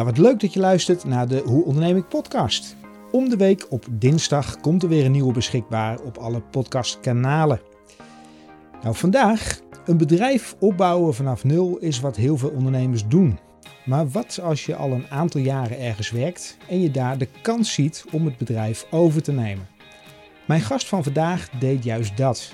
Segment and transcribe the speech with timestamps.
[0.00, 2.76] Ja, wat leuk dat je luistert naar de Hoe Onderneem ik podcast.
[3.12, 7.60] Om de week op dinsdag komt er weer een nieuwe beschikbaar op alle podcastkanalen.
[8.82, 13.38] Nou, vandaag een bedrijf opbouwen vanaf nul is wat heel veel ondernemers doen.
[13.84, 17.72] Maar wat als je al een aantal jaren ergens werkt en je daar de kans
[17.72, 19.68] ziet om het bedrijf over te nemen?
[20.46, 22.52] Mijn gast van vandaag deed juist dat.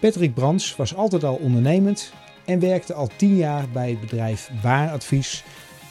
[0.00, 2.12] Patrick Brands was altijd al ondernemend
[2.44, 5.44] en werkte al tien jaar bij het bedrijf Waaradvies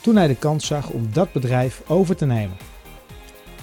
[0.05, 2.57] toen hij de kans zag om dat bedrijf over te nemen.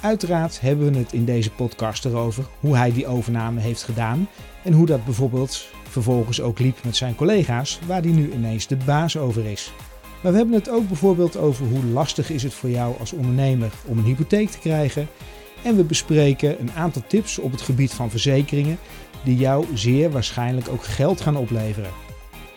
[0.01, 4.29] Uiteraard hebben we het in deze podcast erover hoe hij die overname heeft gedaan
[4.65, 8.77] en hoe dat bijvoorbeeld vervolgens ook liep met zijn collega's, waar hij nu ineens de
[8.77, 9.73] baas over is.
[10.23, 13.73] Maar we hebben het ook bijvoorbeeld over hoe lastig is het voor jou als ondernemer
[13.87, 15.09] om een hypotheek te krijgen.
[15.63, 18.79] En we bespreken een aantal tips op het gebied van verzekeringen
[19.25, 21.91] die jou zeer waarschijnlijk ook geld gaan opleveren.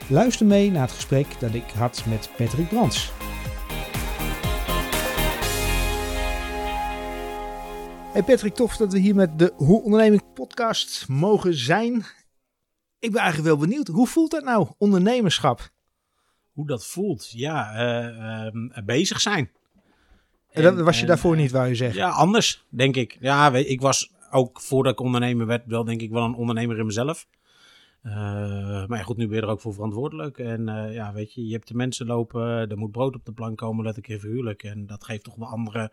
[0.08, 3.14] Luister mee naar het gesprek dat ik had met Patrick Brands.
[8.16, 11.96] Hey Patrick, tof dat we hier met de Hoe Onderneming podcast mogen zijn.
[13.00, 15.70] Ik ben eigenlijk wel benieuwd, hoe voelt dat nou, ondernemerschap?
[16.52, 17.32] Hoe dat voelt?
[17.32, 19.52] Ja, uh, uh, bezig zijn.
[20.50, 22.00] En, dat was je en, daarvoor niet, wou je zeggen?
[22.00, 23.18] Ja, anders, denk ik.
[23.20, 26.86] Ja, ik was ook voordat ik ondernemer werd, wel denk ik wel een ondernemer in
[26.86, 27.28] mezelf.
[28.04, 28.14] Uh,
[28.88, 30.38] maar ja, goed, nu ben je er ook voor verantwoordelijk.
[30.38, 33.58] En ja, weet je, je hebt de mensen lopen, er moet brood op de plank
[33.58, 34.64] komen, let ik even huwelijk.
[34.64, 35.92] En dat geeft toch wel andere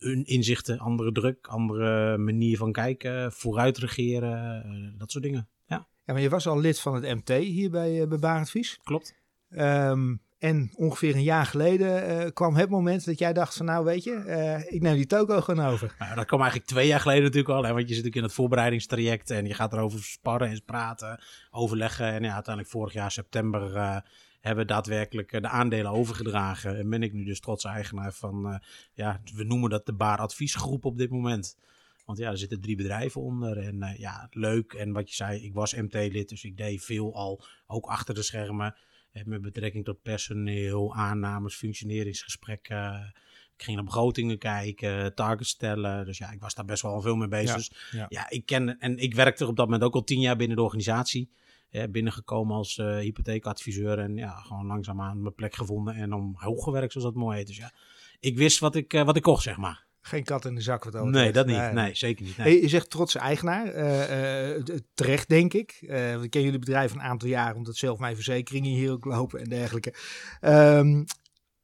[0.00, 5.48] hun inzichten, andere druk, andere manier van kijken, vooruit regeren, uh, dat soort dingen.
[5.66, 5.86] Ja.
[6.04, 8.78] ja, maar je was al lid van het MT hier bij, uh, bij Barendvies.
[8.82, 9.18] Klopt.
[9.50, 13.84] Um, en ongeveer een jaar geleden uh, kwam het moment dat jij dacht van nou
[13.84, 15.94] weet je, ik neem die toko gewoon over.
[15.98, 17.64] Nou, dat kwam eigenlijk twee jaar geleden natuurlijk al.
[17.64, 21.20] Hè, want je zit natuurlijk in het voorbereidingstraject en je gaat erover sparren en praten,
[21.50, 22.06] overleggen.
[22.06, 24.02] En ja, uiteindelijk vorig jaar september
[24.40, 26.78] hebben daadwerkelijk eh, de aandelen overgedragen.
[26.78, 28.58] En ben ik nu dus trots eigenaar van, uh,
[28.92, 31.56] ja, we noemen dat de Baar Adviesgroep op dit moment.
[32.04, 33.58] Want ja, er zitten drie bedrijven onder.
[33.58, 34.72] En uh, ja, leuk.
[34.72, 38.22] En wat je zei, ik was MT-lid, dus ik deed veel al, ook achter de
[38.22, 38.76] schermen.
[39.24, 43.14] Met betrekking tot personeel, aannames, functioneringsgesprekken.
[43.56, 46.04] Ik ging naar begrotingen kijken, targets stellen.
[46.04, 47.48] Dus ja, ik was daar best wel veel mee bezig.
[47.48, 48.06] Ja, dus ja.
[48.08, 50.62] ja, ik ken en ik werkte op dat moment ook al tien jaar binnen de
[50.62, 51.30] organisatie
[51.90, 53.98] binnengekomen als uh, hypotheekadviseur.
[53.98, 57.46] En ja, gewoon langzaamaan mijn plek gevonden en omhoog gewerkt, zoals dat mooi heet.
[57.46, 57.72] Dus ja,
[58.20, 59.88] ik wist wat ik, uh, wat ik kocht, zeg maar.
[60.00, 61.10] Geen kat in de zak wat over.
[61.10, 61.72] Nee, dat niet.
[61.72, 62.36] Nee, zeker niet.
[62.36, 62.62] Nee.
[62.62, 63.66] je zegt trotse eigenaar.
[63.66, 64.62] Uh,
[64.94, 65.78] terecht, denk ik.
[65.80, 69.40] Uh, ik ken jullie bedrijf een aantal jaren, omdat zelf mijn verzekeringen hier ook lopen
[69.40, 69.94] en dergelijke.
[70.40, 71.04] Um,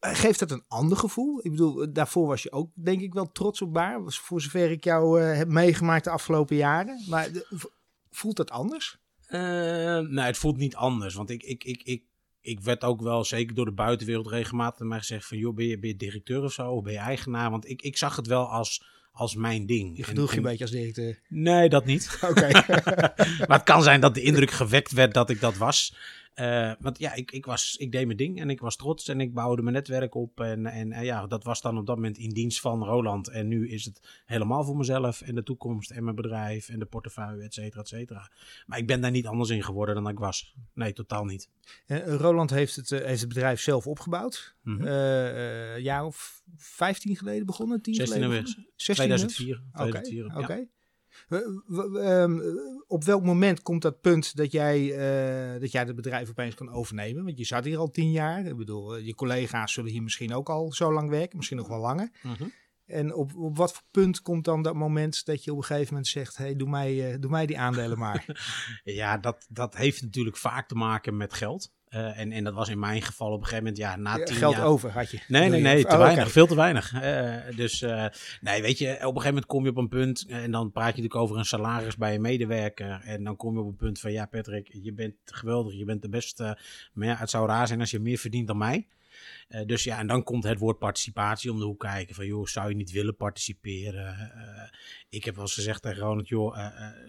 [0.00, 1.40] geeft dat een ander gevoel?
[1.42, 4.00] Ik bedoel, daarvoor was je ook, denk ik, wel trots op Baar.
[4.06, 7.04] Voor zover ik jou heb meegemaakt de afgelopen jaren.
[7.08, 7.28] Maar
[8.10, 8.98] voelt dat anders?
[9.28, 9.40] Uh,
[10.08, 11.14] nou, het voelt niet anders.
[11.14, 12.02] Want ik, ik, ik, ik,
[12.40, 15.38] ik werd ook wel, zeker door de buitenwereld, regelmatig naar mij gezegd van...
[15.38, 16.70] joh, ben je, ben je directeur of zo?
[16.70, 17.50] Of ben je eigenaar?
[17.50, 19.96] Want ik, ik zag het wel als, als mijn ding.
[19.96, 21.20] Je gedroeg je een beetje als directeur?
[21.28, 22.18] Nee, dat niet.
[22.30, 22.48] Oké.
[23.48, 25.96] maar het kan zijn dat de indruk gewekt werd dat ik dat was.
[26.40, 29.20] Uh, want ja, ik, ik, was, ik deed mijn ding en ik was trots en
[29.20, 30.40] ik bouwde mijn netwerk op.
[30.40, 33.28] En, en, en, ja, dat was dan op dat moment in dienst van Roland.
[33.28, 36.84] En nu is het helemaal voor mezelf en de toekomst en mijn bedrijf en de
[36.84, 38.30] portefeuille, et cetera, et cetera.
[38.66, 40.54] Maar ik ben daar niet anders in geworden dan ik was.
[40.72, 41.48] Nee, totaal niet.
[41.86, 44.54] Uh, Roland heeft het, uh, heeft het bedrijf zelf opgebouwd.
[44.62, 44.86] Mm -hmm.
[45.78, 47.82] jaar of 15 geleden begonnen?
[47.82, 48.46] 10 16 geleden?
[48.76, 49.62] 16 2004.
[49.72, 49.86] Oké.
[49.86, 50.66] Okay, ja.
[52.86, 56.70] Op welk moment komt dat punt dat jij, uh, dat jij het bedrijf opeens kan
[56.70, 57.24] overnemen?
[57.24, 58.46] Want je zat hier al tien jaar.
[58.46, 61.80] Ik bedoel, je collega's zullen hier misschien ook al zo lang werken, misschien nog wel
[61.80, 62.10] langer.
[62.22, 62.32] -huh.
[62.86, 65.88] En op, op wat voor punt komt dan dat moment dat je op een gegeven
[65.88, 68.24] moment zegt: hey, doe, mij, uh, doe mij die aandelen maar?
[68.84, 71.72] ja, dat, dat heeft natuurlijk vaak te maken met geld.
[71.96, 74.36] Uh, en, en dat was in mijn geval op een gegeven moment, ja, na tien
[74.36, 74.64] Geld jaar...
[74.64, 75.18] over had je?
[75.28, 76.18] Nee, nee, nee, te oh, weinig.
[76.18, 76.30] Okay.
[76.30, 76.92] Veel te weinig.
[76.92, 78.06] Uh, dus, uh,
[78.40, 80.26] nee, weet je, op een gegeven moment kom je op een punt...
[80.28, 83.00] en dan praat je natuurlijk over een salaris bij een medewerker...
[83.04, 86.02] en dan kom je op een punt van, ja Patrick, je bent geweldig, je bent
[86.02, 86.58] de beste...
[86.92, 88.86] maar ja, het zou raar zijn als je meer verdient dan mij...
[89.48, 92.14] Uh, dus ja, en dan komt het woord participatie om de hoek kijken.
[92.14, 94.04] Van joh, zou je niet willen participeren?
[94.04, 94.78] Uh,
[95.08, 96.68] ik heb wel eens gezegd tegen Ronald, joh, uh,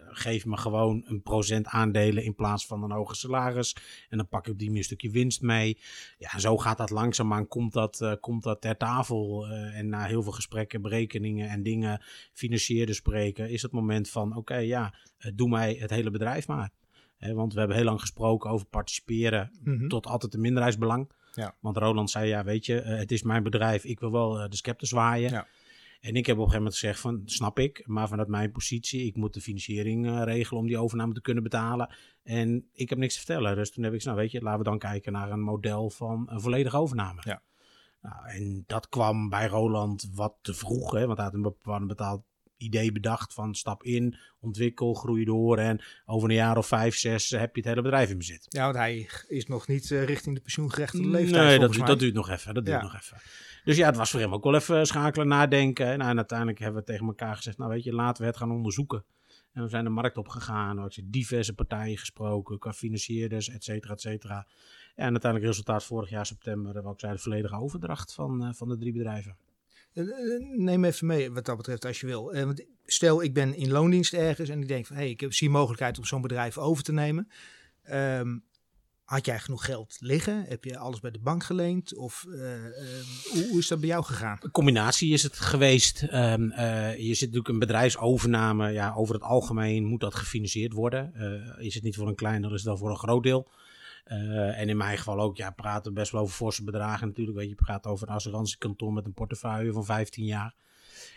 [0.09, 3.75] geef me gewoon een procent aandelen in plaats van een hoger salaris.
[4.09, 5.79] En dan pak ik op die manier een stukje winst mee.
[6.17, 9.47] Ja, zo gaat dat langzaamaan, komt dat, komt dat ter tafel.
[9.47, 14.37] en na heel veel gesprekken, berekeningen en dingen, financiële spreken, is het moment van, oké,
[14.37, 14.93] okay, ja,
[15.35, 16.71] doe mij het hele bedrijf maar.
[17.19, 19.87] want we hebben heel lang gesproken over participeren mm -hmm.
[19.87, 21.09] tot altijd een minderheidsbelang.
[21.37, 21.55] Ja.
[21.59, 24.49] Want Roland zei, ja, weet je, uh, het is mijn bedrijf, ik wil wel uh,
[24.49, 25.31] de scepter zwaaien.
[25.31, 25.47] Ja.
[25.99, 29.05] En ik heb op een gegeven moment gezegd van, snap ik, maar vanuit mijn positie,
[29.05, 31.95] ik moet de financiering uh, regelen om die overname te kunnen betalen.
[32.23, 33.55] En ik heb niks te vertellen.
[33.55, 35.89] Dus toen heb ik gezegd, nou weet je, laten we dan kijken naar een model
[35.89, 37.21] van een volledige overname.
[37.23, 37.41] Ja.
[38.01, 41.87] Nou, en dat kwam bij Roland wat te vroeg, hè, want hij had een bepaald
[41.87, 42.23] betaald
[42.57, 47.29] idee bedacht van stap in, ontwikkel, groei door en over een jaar of vijf, zes
[47.29, 48.45] heb je het hele bedrijf in bezit.
[48.49, 51.59] Ja, want hij is nog niet uh, richting de pensioengerechtigde leeftijd.
[51.59, 52.53] Nee, dat, dat duurt nog even.
[52.53, 53.17] Dat duurt nog even.
[53.63, 55.97] Dus ja, het was voor hem ook wel even schakelen, nadenken.
[55.97, 58.51] Nou, en uiteindelijk hebben we tegen elkaar gezegd, nou weet je, laten we het gaan
[58.51, 59.03] onderzoeken.
[59.53, 63.93] En we zijn de markt opgegaan, er zijn diverse partijen gesproken, qua financierders, et cetera,
[63.93, 64.47] et cetera.
[64.95, 68.69] En uiteindelijk resultaat vorig jaar september, wat ik zei, de volledige overdracht van, uh, van
[68.69, 69.37] de drie bedrijven.
[69.97, 70.05] Eh,
[70.57, 72.33] neem even mee wat dat betreft als je wil.
[72.85, 75.97] Stel, ik ben in loondienst ergens en ik denk van hé, hey, ik zie mogelijkheid
[75.97, 77.27] om zo'n bedrijf over te nemen.
[77.91, 78.45] Um,
[79.03, 80.43] had jij genoeg geld liggen?
[80.43, 81.95] Heb je alles bij de bank geleend?
[81.95, 82.25] Of
[83.31, 84.37] hoe, is dat bij jou gegaan?
[84.41, 86.03] Een combinatie is het geweest.
[86.03, 86.09] Uh,
[86.97, 88.71] je zit natuurlijk een bedrijfsovername.
[88.71, 91.13] Ja, over het algemeen moet dat gefinancierd worden.
[91.57, 93.47] is het niet voor een klein, dan is het voor een groot deel.
[94.07, 97.37] En in mijn geval ook, ja, praten best wel over forse bedragen natuurlijk.
[97.37, 100.55] Weet je, je praat over een assurantiekantoor met een portefeuille van 15 jaar.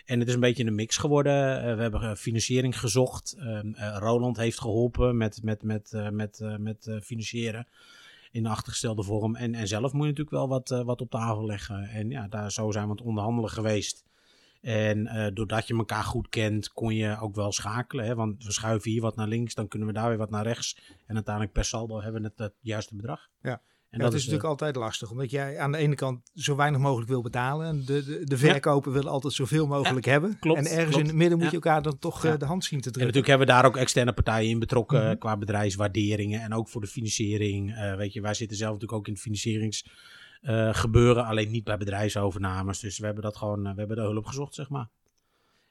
[0.05, 1.69] En het is een beetje een mix geworden.
[1.69, 3.37] Uh, we hebben financiering gezocht.
[3.39, 7.67] Uh, Roland heeft geholpen met, met, met, met, met financieren
[8.31, 9.37] in de achtergestelde vorm.
[9.37, 11.89] En, en zelf moet je natuurlijk wel wat, wat op tafel leggen.
[11.89, 14.05] En ja, daar, zo zijn we aan het onderhandelen geweest.
[14.61, 18.05] En doordat je elkaar goed kent, kon je ook wel schakelen.
[18.05, 18.15] Hè?
[18.15, 20.79] Want we schuiven hier wat naar links, dan kunnen we daar weer wat naar rechts.
[21.07, 23.29] En uiteindelijk per saldo hebben we het, het juiste bedrag.
[23.43, 23.61] Ja.
[23.91, 26.81] En dat, is, natuurlijk eh, altijd lastig, omdat jij aan de ene kant zo weinig
[26.81, 27.67] mogelijk wil betalen.
[27.67, 30.39] En de, de, de verkoper wil altijd zoveel mogelijk hebben.
[30.39, 32.81] Klopt, en ergens in het midden moet je elkaar dan toch eh, de hand zien
[32.81, 33.01] te drukken.
[33.01, 35.19] En natuurlijk hebben we daar ook externe partijen in betrokken mhm.
[35.19, 37.71] qua bedrijfswaarderingen en ook voor de financiering.
[37.71, 39.23] Uh, weet je, wij zitten zelf natuurlijk ook in het
[40.41, 42.81] financieringsgebeuren, alleen niet bij bedrijfsovernames.
[42.81, 44.89] Dus we hebben dat gewoon, we hebben de hulp gezocht, zeg maar.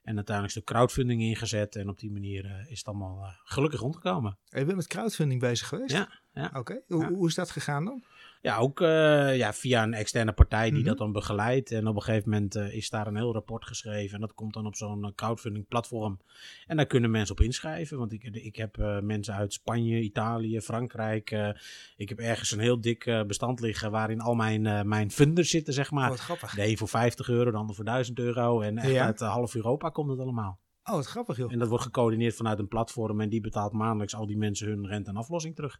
[0.02, 1.76] En uiteindelijk is de crowdfunding ingezet.
[1.76, 4.38] En op die manier is het allemaal gelukkig rondgekomen.
[4.50, 5.92] En je bent met crowdfunding bezig geweest?
[5.92, 6.10] Ja.
[6.34, 6.52] ja.
[6.54, 8.04] Oké, hoe, hoe, is dat gegaan dan?
[8.42, 10.88] Ja, ook uh, ja, via een externe partij die mhm.
[10.88, 11.72] dat dan begeleidt.
[11.72, 14.16] En op een gegeven moment uh, is daar een heel rapport geschreven.
[14.16, 16.20] En dat komt dan op zo'n eh, crowdfunding platform.
[16.68, 17.98] En daar kunnen mensen op inschrijven.
[17.98, 21.32] Want ik, ik heb uh, mensen uit Spanje, Italië, Frankrijk.
[21.98, 25.92] ik heb ergens een heel dik bestand liggen waarin al mijn, mijn funders zitten, zeg
[25.92, 26.10] maar.
[26.10, 26.56] Wat grappig.
[26.56, 28.62] De een voor 50 euro, de ander voor 1000 euro.
[28.62, 30.60] En echt uit half Europa komt het allemaal.
[30.84, 31.52] Oh, wat grappig joh.
[31.52, 33.22] En dat wordt gecoördineerd vanuit een platform.
[33.22, 35.80] En die betaalt maandelijks al die mensen hun rente en aflossing terug.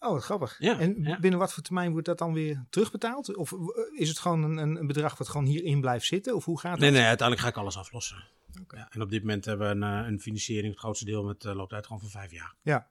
[0.00, 0.60] Oh, wat grappig.
[0.60, 3.36] en binnen wat voor termijn wordt dat dan weer terugbetaald?
[3.36, 3.52] Of
[3.96, 6.34] is het gewoon een, een bedrag wat gewoon hierin blijft zitten?
[6.34, 6.80] Of hoe gaat dat?
[6.80, 8.24] Nee, nee, uiteindelijk ga ik alles aflossen.
[8.62, 8.80] Okay.
[8.80, 11.44] Ja, en op dit moment hebben we een, eh, een financiering, het grootste deel, met
[11.44, 12.54] uh, loopt uit gewoon voor vijf jaar.
[12.62, 12.88] Ja.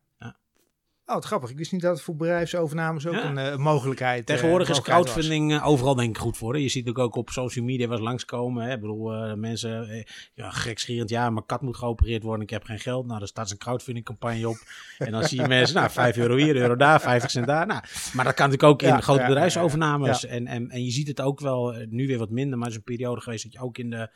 [1.09, 1.49] Oh, het grappig.
[1.49, 5.95] Ik wist niet dat het voor bedrijfsovernames ook een uh, mogelijkheid Tegenwoordig is crowdfunding overal
[5.95, 6.53] denk ik goed voor.
[6.53, 6.59] Hè?
[6.59, 8.63] Je ziet ook ook op social media wat langskomen.
[8.65, 8.73] Hè?
[8.73, 13.05] Ik bedoel, mensen, ja, gekscherend, ja, mijn kat moet geopereerd worden, ik heb geen geld.
[13.05, 14.57] Nou, dan staat een crowdfunding campagne op.
[14.97, 17.67] En dan zie je mensen, nou, 5 euro hier, euro daar, 50 cent daar.
[17.67, 17.81] Nou,
[18.13, 20.25] maar dat kan natuurlijk ook in grote bedrijfsovernames.
[20.25, 22.77] En, en, en je ziet het ook wel, nu weer wat minder, maar er is
[22.77, 24.09] een periode geweest dat je ook in de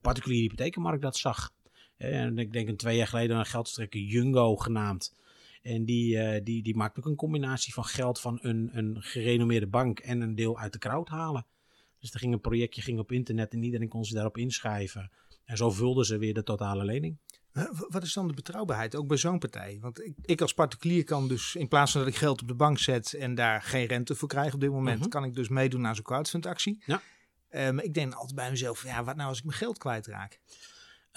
[0.00, 1.50] particuliere hypothekenmarkt dat zag.
[1.96, 5.14] En ik denk een twee jaar geleden een geldstrekker Jungo genaamd.
[5.62, 9.66] En die, uh, die, die maakt ook een combinatie van geld van een, een gerenommeerde
[9.66, 11.46] bank en een deel uit de crowd halen.
[11.98, 15.10] Dus er ging een projectje ging op internet en iedereen kon zich daarop inschrijven.
[15.44, 17.18] En zo vulden ze weer de totale lening.
[17.88, 19.78] Wat is dan de betrouwbaarheid, ook bij zo'n partij?
[19.80, 22.54] Want ik, ik, als particulier kan dus, in plaats van dat ik geld op de
[22.54, 25.08] bank zet en daar geen rente voor krijg op dit moment, mhm.
[25.08, 26.82] kan ik dus meedoen aan zo'n crowdfundactie.
[26.86, 27.02] Ja.
[27.50, 30.40] Um, ik denk altijd bij mezelf, ja, wat nou als ik mijn geld kwijtraak?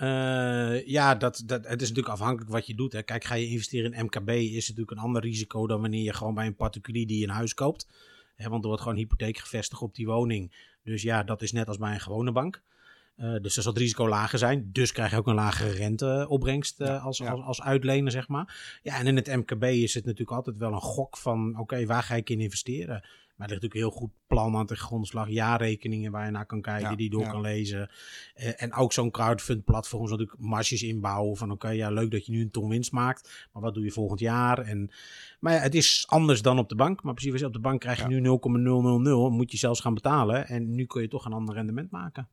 [0.01, 2.93] Uh, ja, dat, dat, het is natuurlijk afhankelijk wat je doet.
[2.93, 3.03] Hè.
[3.03, 6.13] Kijk, ga je investeren in MKB, is het natuurlijk een ander risico dan wanneer je
[6.13, 7.87] gewoon bij een particulier die een huis koopt.
[8.35, 10.55] Hè, want er wordt gewoon hypotheek gevestigd op die woning.
[10.83, 12.63] Dus ja, dat is net als bij een gewone bank.
[13.17, 14.69] Uh, dus dan zal het risico lager zijn.
[14.71, 18.79] Dus krijg je ook een lagere renteopbrengst uh, als, als, als uitlener, zeg maar.
[18.83, 21.59] Ja, en in het MKB is het natuurlijk altijd wel een gok van...
[21.59, 23.07] oké, waar ga ik in investeren?
[23.35, 26.61] Maar er ligt natuurlijk heel goed plan aan de grondslag, jaarrekeningen waar je naar kan
[26.61, 27.89] kijken, die door kan lezen.
[28.35, 32.31] Uh, en ook zo'n crowdfund platform, natuurlijk marges inbouwen van oké, ja leuk dat je
[32.31, 34.59] nu een ton winst maakt, maar wat doe je volgend jaar?
[34.59, 34.91] En,
[35.39, 37.03] maar ja, het is anders dan op de bank.
[37.03, 40.47] Maar precies op de bank krijg je nu 0,000, moet je zelfs gaan betalen.
[40.47, 42.27] En nu kun je toch een ander rendement maken.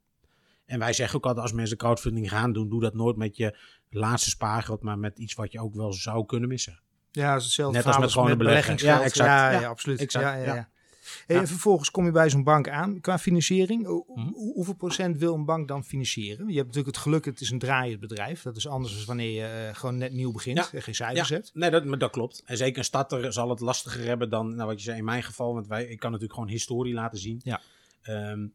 [0.66, 3.58] En wij zeggen ook altijd, als mensen crowdfunding gaan doen, doe dat nooit met je
[3.90, 6.80] laatste spaargeld, maar met iets wat je ook wel zou kunnen missen.
[7.10, 8.98] Ja, hetzelfde Net als met gewoon beleggingsgeld.
[8.98, 9.28] Ja, exact.
[9.28, 10.00] Ja, ja, absoluut.
[10.00, 10.24] Exact.
[10.24, 10.68] Ja, ja, ja.
[11.26, 13.82] En vervolgens kom je bij zo'n bank aan qua financiering.
[13.82, 14.28] Mhm.
[14.32, 16.48] Hoeveel procent wil een bank dan financieren?
[16.48, 18.42] Je hebt natuurlijk het geluk, het is een draaiend bedrijf.
[18.42, 21.34] Dat is anders dan wanneer je uh, gewoon net nieuw begint en geen cijfers ja.
[21.34, 21.50] hebt.
[21.54, 22.42] Nee, dat, dat klopt.
[22.44, 25.22] En zeker een starter zal het lastiger hebben dan, nou wat je zei in mijn
[25.22, 25.54] geval.
[25.54, 27.40] Want wij, ik kan natuurlijk gewoon historie laten zien.
[27.44, 27.60] Ja.
[28.08, 28.52] Um,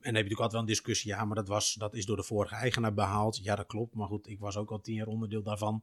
[0.00, 1.10] en dan heb je natuurlijk altijd wel een discussie.
[1.10, 3.40] Ja, maar dat, was, dat is door de vorige eigenaar behaald.
[3.42, 3.94] Ja, dat klopt.
[3.94, 5.82] Maar goed, ik was ook al tien jaar onderdeel daarvan.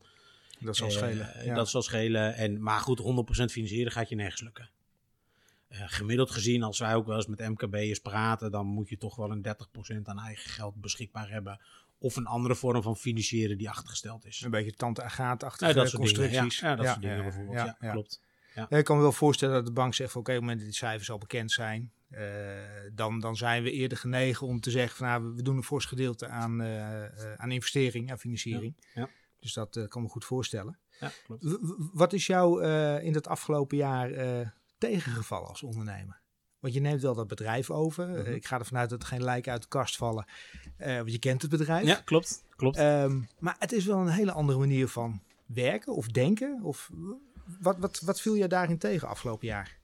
[0.60, 1.34] Dat zal schelen.
[1.46, 2.36] Uh, Dat zal schelen.
[2.36, 3.04] En, maar goed, 100%
[3.52, 4.70] financieren gaat je nergens lukken.
[5.69, 9.15] Uh, gemiddeld gezien, als wij ook wel eens met MKB'ers praten, dan moet je toch
[9.15, 9.45] wel een
[9.95, 11.62] 30% aan eigen geld beschikbaar hebben.
[11.97, 14.41] Of een andere vorm van financieren die achtergesteld is.
[14.41, 16.59] Een beetje tante Agaat-achtige ja, constructies.
[16.59, 17.75] Ja, ja, dat soort dingen bijvoorbeeld.
[17.79, 18.21] Ja, klopt.
[18.55, 18.69] Ja.
[18.69, 20.77] ik kan me wel voorstellen dat de bank zegt oké, op het moment dat die
[20.77, 22.19] cijfers al bekend zijn, uh,
[22.93, 25.86] dan, dan zijn we eerder genegen om te zeggen van nou, we doen een fors
[25.86, 28.75] gedeelte aan, uh, aan investering, aan financiering.
[28.93, 29.09] Ja.
[29.39, 30.77] Dus dat kan me goed voorstellen.
[31.00, 31.45] Ja, klopt.
[31.93, 32.63] wat is jou
[33.01, 34.09] in het afgelopen jaar
[34.77, 36.22] tegengevallen als ondernemer?
[36.60, 38.07] Want je neemt wel dat bedrijf over.
[38.07, 38.31] Mhm.
[38.31, 40.25] ik ga ervan uit dat er geen lijken uit de kast vallen.
[40.77, 41.86] want je kent het bedrijf.
[41.86, 42.43] Ja, klopt.
[42.55, 42.79] klopt.
[42.79, 46.60] Um, maar het is wel een hele andere manier van werken of denken.
[46.63, 46.89] Of,
[47.60, 49.79] wat, wat, wat viel je daarin tegen afgelopen jaar?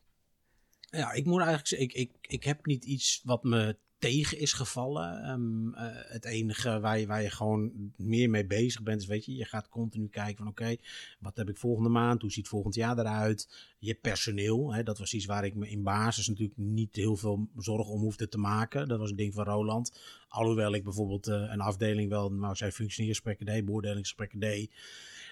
[0.80, 3.78] Ja, ik moet eigenlijk zeggen, ik, ik, ik heb niet iets wat me
[4.10, 5.30] tegen is gevallen.
[5.30, 9.26] Um, uh, het enige waar je, waar je gewoon meer mee bezig bent, is weet
[9.26, 10.76] je, je gaat continu kijken van oké,
[11.20, 13.74] wat heb ik volgende maand, hoe ziet volgend jaar eruit?
[13.80, 17.48] Je personeel, hè, dat was iets waar ik me in basis natuurlijk niet heel veel
[17.58, 18.88] zorgen om hoefde te maken.
[18.88, 20.00] Dat was een ding van Roland.
[20.28, 24.72] Alhoewel ik bijvoorbeeld uh, een afdeling wel, nou zij functioneringsgesprekken deed, beoordelingsgesprekken deed.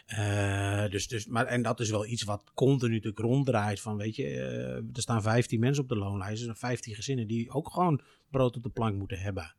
[0.07, 3.81] Uh, dus, dus, maar, en dat is wel iets wat continu natuurlijk ronddraait.
[3.81, 4.27] Van, weet je,
[4.93, 6.39] er staan 15 mensen op de loonlijst.
[6.39, 8.01] Er zijn 15 gezinnen die ook gewoon
[8.31, 9.53] brood op de plank moeten hebben.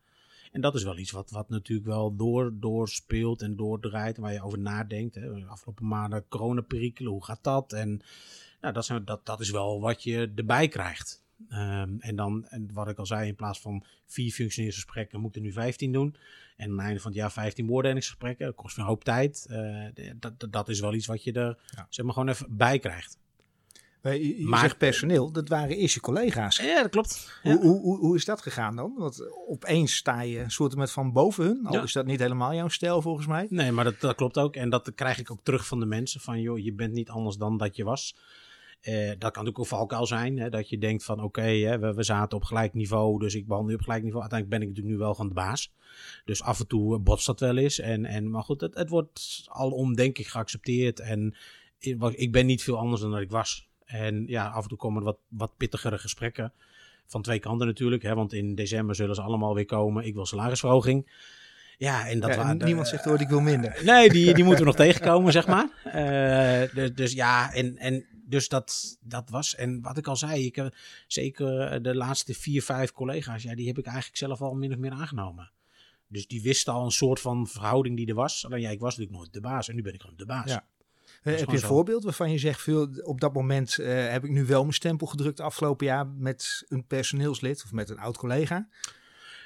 [0.53, 4.17] En dat is wel iets wat, wat natuurlijk wel door, doorspeelt en doordraait.
[4.17, 5.15] Waar je over nadenkt.
[5.15, 5.47] Hè.
[5.47, 7.73] Afgelopen maanden coronaperikelen, hoe gaat dat?
[7.73, 8.03] En
[8.61, 11.23] nou, dat, zijn, dat, dat is wel wat je erbij krijgt.
[11.51, 15.53] Um, en dan, en wat ik al zei, in plaats van vier functioneringsgesprekken moeten nu
[15.53, 16.17] 15 doen.
[16.57, 18.47] En aan het einde van het jaar 15 beoordelingsgesprekken.
[18.47, 19.47] Dat kost een hoop tijd.
[19.51, 19.87] Uh,
[20.17, 23.19] dat, dat is wel iets wat je er zeg maar, gewoon even bij krijgt.
[24.03, 26.57] Je, je maar, zegt personeel, dat waren eerst je collega's.
[26.57, 27.41] Ja, dat klopt.
[27.43, 28.95] Hoe, hoe, hoe, hoe, is dat gegaan dan?
[28.97, 31.67] Want opeens sta je een soort met van boven hun.
[31.67, 33.47] Al is dat niet helemaal jouw stijl volgens mij.
[33.51, 34.57] Nee, maar dat, dat klopt ook.
[34.57, 36.21] En dat krijg ik ook terug van de mensen.
[36.21, 38.15] Van joh, je bent niet anders dan dat je was.
[38.83, 40.39] Uh, dat kan natuurlijk ook valkuil zijn.
[40.39, 43.71] Hè, dat je denkt van oké, we, we, zaten op gelijk niveau, dus ik behandel
[43.71, 44.23] je op gelijk niveau.
[44.23, 45.73] Uiteindelijk ben ik natuurlijk nu wel van de baas.
[46.25, 47.79] Dus af en toe botst dat wel eens.
[47.79, 51.01] En, en, maar goed, het, het wordt alom denk ik geaccepteerd.
[51.01, 51.35] En
[52.15, 53.71] ik ben niet veel anders dan dat ik was.
[53.93, 56.53] En ja, af en toe komen wat, wat pittigere gesprekken.
[57.07, 58.03] Van twee kanten natuurlijk.
[58.03, 60.05] Hè, want in december zullen ze allemaal weer komen.
[60.05, 61.11] Ik wil salarisverhoging.
[61.79, 63.81] Ja, en dat ja, niemand zegt hoor, ik wil minder.
[63.85, 65.69] Nee, die, die moeten we nog tegenkomen, zeg maar.
[65.87, 69.55] Uh, dus, dus, ja, en, en dus dat, dat was.
[69.55, 70.75] En wat ik al zei, ik heb
[71.07, 74.79] zeker de laatste vier, vijf collega's, ja, die heb ik eigenlijk zelf al min of
[74.79, 75.51] meer aangenomen.
[76.09, 78.47] Dus die wisten al een soort van verhouding die er was.
[78.47, 80.51] Alleen ja, ik was natuurlijk nooit de baas en nu ben ik gewoon de baas.
[80.51, 80.65] Ja.
[81.23, 84.31] Uh, heb je een voorbeeld waarvan je zegt, veel, op dat moment uh, heb ik
[84.31, 88.69] nu wel mijn stempel gedrukt afgelopen jaar met een personeelslid of met een oud collega?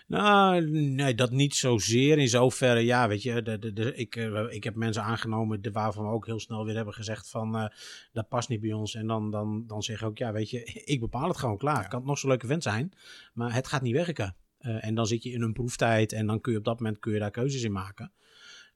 [0.06, 2.18] Nou, nee, dat niet zozeer.
[2.18, 5.70] In zoverre, ja, weet je, de, de, de, ik, uh, ik heb mensen aangenomen de,
[5.70, 7.66] waarvan we ook heel snel weer hebben gezegd van, uh,
[8.12, 8.94] dat past niet bij ons.
[8.94, 10.64] En dan, dan, dan zeg ik ook, ja, weet je,
[10.94, 11.82] ik bepaal het gewoon klaar.
[11.82, 11.88] Ja.
[11.88, 12.92] Kan het nog zo'n leuke vent zijn,
[13.34, 14.36] maar het gaat niet werken.
[14.60, 16.98] Uh, en dan zit je in een proeftijd en dan kun je op dat moment
[16.98, 18.12] kun je daar keuzes in maken.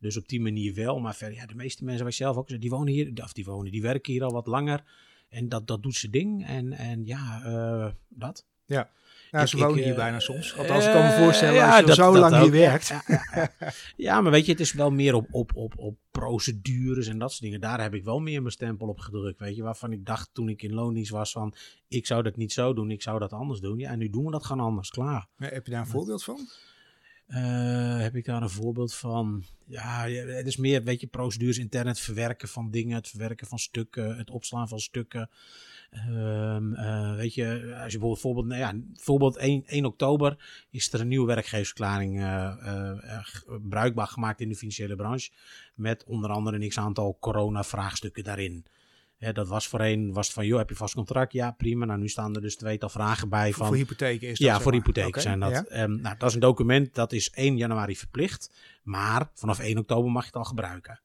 [0.00, 1.00] Dus op die manier wel.
[1.00, 3.72] Maar verder, ja, de meeste mensen, wij zelf ook, die wonen hier, of die wonen,
[3.72, 4.84] die werken hier al wat langer.
[5.28, 6.46] En dat, dat doet ze ding.
[6.46, 8.46] En, en ja, dat.
[8.64, 8.90] Ja.
[9.30, 10.56] Ja, ze wonen hier bijna soms.
[10.56, 12.88] Althans, ik kan me voorstellen als je dat, zo lang hier werkt.
[12.88, 13.50] Ja, ja,
[13.96, 17.30] ja, maar weet je, het is wel meer op, op, op, op procedures en dat
[17.30, 17.60] soort dingen.
[17.60, 19.62] Daar heb ik wel meer mijn stempel op gedrukt, weet je.
[19.62, 21.54] Waarvan ik dacht toen ik in loondienst was van,
[21.88, 23.78] ik zou dat niet zo doen, ik zou dat anders doen.
[23.78, 25.26] Ja, en nu doen we dat gewoon anders, klaar.
[25.36, 26.48] heb je daar een voorbeeld van?
[27.34, 29.44] Uh, heb ik daar een voorbeeld van?
[29.66, 33.58] Ja, het is meer, weet je, procedures intern, het verwerken van dingen, het verwerken van
[33.58, 35.30] stukken, het opslaan van stukken.
[36.08, 41.00] Um, uh, weet je, als je bijvoorbeeld, nou ja, bijvoorbeeld 1, 1 oktober is er
[41.00, 43.24] een nieuwe werkgeversverklaring uh,
[43.68, 45.30] bruikbaar gemaakt in de financiële branche.
[45.74, 48.64] Met onder andere een x-aantal corona-vraagstukken daarin.
[49.20, 51.32] Dat was voorheen was het van, joh, heb je vast contract?
[51.32, 51.84] Ja, prima.
[51.84, 53.52] Nou, nu staan er dus tweetal vragen bij.
[53.52, 55.50] Van, voor hypotheken is dat Ja, voor hypotheken okay, zijn dat.
[55.50, 55.82] Ja.
[55.82, 58.50] Um, nou, dat is een document, dat is 1 januari verplicht.
[58.82, 61.00] Maar vanaf 1 oktober mag je het al gebruiken.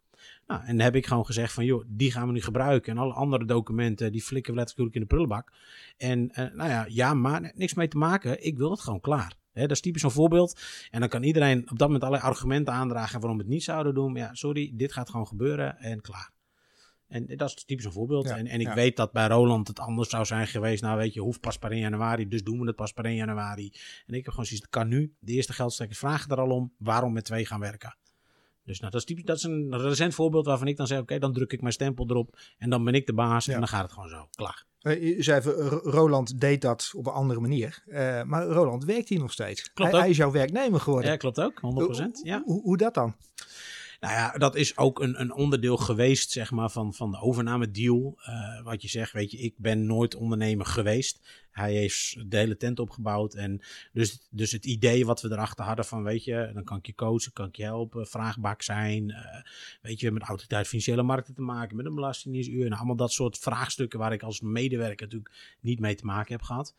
[0.48, 2.92] Nou, en dan heb ik gewoon gezegd van, joh, die gaan we nu gebruiken.
[2.92, 5.52] En alle andere documenten, die flikken we letterlijk in de prullenbak.
[5.98, 8.46] En uh, nou ja, ja, maar niks mee te maken.
[8.46, 9.34] Ik wil het gewoon klaar.
[9.54, 10.60] He, dat is typisch zo'n voorbeeld.
[10.92, 13.94] En dan kan iedereen op dat moment allerlei argumenten aandragen waarom we het niet zouden
[13.94, 14.12] doen.
[14.12, 16.35] Maar ja, sorry, dit gaat gewoon gebeuren en klaar.
[17.08, 18.28] En dat is typisch een voorbeeld.
[18.28, 18.74] Ja, en, en ik ja.
[18.74, 20.82] weet dat bij Roland het anders zou zijn geweest.
[20.82, 23.16] Nou, weet je, hoeft pas per 1 januari, dus doen we het pas per 1
[23.16, 23.74] januari.
[24.06, 25.16] En ik heb gewoon zoiets, het kan nu.
[25.20, 26.74] De eerste geldstrekkers vragen er al om.
[26.78, 27.98] Waarom met twee gaan werken?
[28.66, 31.20] Dus nou, dat, is typisch, dat is een recent voorbeeld waarvan ik dan zeg: oké,
[31.20, 33.54] dan druk ik mijn stempel erop en dan ben ik de baas ja.
[33.54, 34.28] en dan gaat het gewoon zo.
[34.32, 34.66] Klaar.
[34.80, 37.84] Je zei even, Roland deed dat op een andere manier.
[37.88, 39.62] Uh, maar Roland werkt hier nog steeds.
[39.74, 40.00] Klopt hij, ook.
[40.00, 41.12] hij is jouw werknemer geworden.
[41.12, 41.62] Ja, klopt ook,
[42.02, 42.06] 100%.
[42.24, 42.42] Ja.
[42.46, 43.16] Hoe, hoe dat dan?
[44.00, 47.72] Nou ja, dat is ook een, een onderdeel geweest, zeg maar, van, van de overname
[47.72, 48.18] deal.
[48.20, 51.20] Uh, wat je zegt, weet je, ik ben nooit ondernemer geweest.
[51.52, 53.34] Hij heeft de hele tent opgebouwd.
[53.34, 53.62] En
[53.94, 56.96] dus, dus het idee wat we erachter hadden van, weet je, dan kan ik je
[56.96, 59.10] coachen, kan ik je helpen, vraagbak zijn.
[59.10, 59.18] Uh,
[59.82, 62.66] weet je, met autoriteit financiële markten te maken, met een belastingdienstuur.
[62.66, 66.42] En allemaal dat soort vraagstukken waar ik als medewerker natuurlijk niet mee te maken heb
[66.42, 66.76] gehad.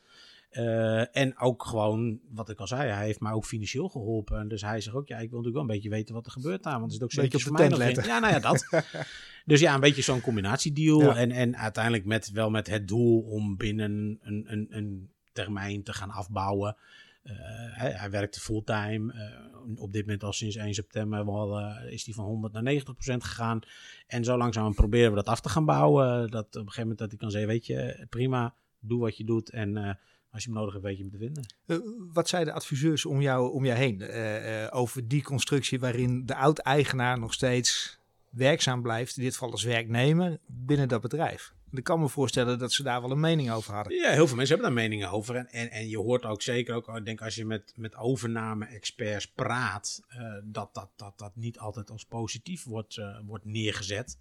[0.53, 4.49] Uh, en ook gewoon, wat ik al zei, hij heeft mij ook financieel geholpen.
[4.49, 6.63] Dus hij zegt ook, ja, ik wil natuurlijk wel een beetje weten wat er gebeurt
[6.63, 6.81] daar.
[6.81, 8.05] Want het is ook beetje voor mij nog in.
[8.05, 8.85] Ja, nou ja, dat.
[9.45, 11.01] dus ja, een beetje zo'n combinatiedeal.
[11.01, 11.17] Ja.
[11.17, 15.93] En, en uiteindelijk met, wel met het doel om binnen een, een, een termijn te
[15.93, 16.77] gaan afbouwen.
[17.25, 17.33] Uh,
[17.71, 19.15] hij, hij, werkte fulltime.
[19.15, 22.63] Uh, op dit moment al sinds 1 september wel, uh, is hij van 100 naar
[22.63, 23.61] 90 procent gegaan.
[24.07, 26.31] En zo langzaam proberen we dat af te gaan bouwen.
[26.31, 29.25] Dat op een gegeven moment dat hij kan zeggen, weet je, prima, doe wat je
[29.25, 29.99] doet en
[30.37, 31.47] als je hem nodig hebt, weet je hem te vinden.
[31.67, 31.79] Uh,
[32.13, 36.27] wat zeiden de adviseurs om jou, om jou heen uh, uh, over die constructie waarin
[36.27, 37.99] de oud-eigenaar nog steeds
[38.31, 41.55] werkzaam blijft, in dit geval als werknemer, binnen dat bedrijf?
[41.71, 43.95] Ik kan me voorstellen dat ze daar wel een mening over hadden.
[43.95, 45.37] Ja, heel veel mensen hebben daar meningen over.
[45.37, 49.27] En, en, en je hoort ook zeker, ook, ik denk als je met, met overname-experts
[49.27, 50.03] praat,
[50.45, 54.19] dat, dat, dat dat niet altijd als positief wordt, wordt neergezet.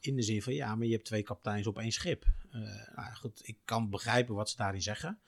[0.00, 2.24] In de zin van ja, maar je hebt twee kapiteins op één schip.
[2.94, 5.18] nou goed, ik kan begrijpen wat ze daarin zeggen.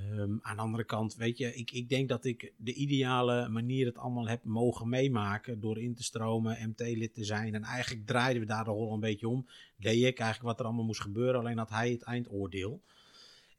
[0.00, 3.86] Um, aan de andere kant, weet je, ik, ik denk dat ik de ideale manier
[3.86, 7.54] het allemaal heb mogen meemaken door in te stromen, MT-lid te zijn.
[7.54, 9.46] En eigenlijk draaiden we daar de rol een beetje om.
[9.76, 12.82] Deed ik eigenlijk wat er allemaal moest gebeuren, alleen had hij het eindoordeel.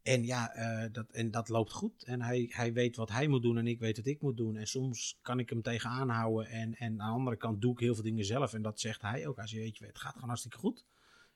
[0.01, 2.03] En ja, uh, dat, en dat loopt goed.
[2.03, 4.58] En hij, hij weet wat hij moet doen en ik weet wat ik moet doen.
[4.58, 6.50] En soms kan ik hem tegenaan houden.
[6.50, 8.53] En, en aan de andere kant doe ik heel veel dingen zelf.
[8.53, 9.39] En dat zegt hij ook.
[9.39, 10.86] Als je weet, het gaat gewoon hartstikke goed.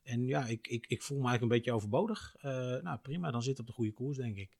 [0.03, 2.35] En ja, ik, ik, ik voel me eigenlijk een beetje overbodig.
[2.37, 2.43] Uh,
[2.81, 4.57] nou, prima, dan zit op de goede koers, denk ik.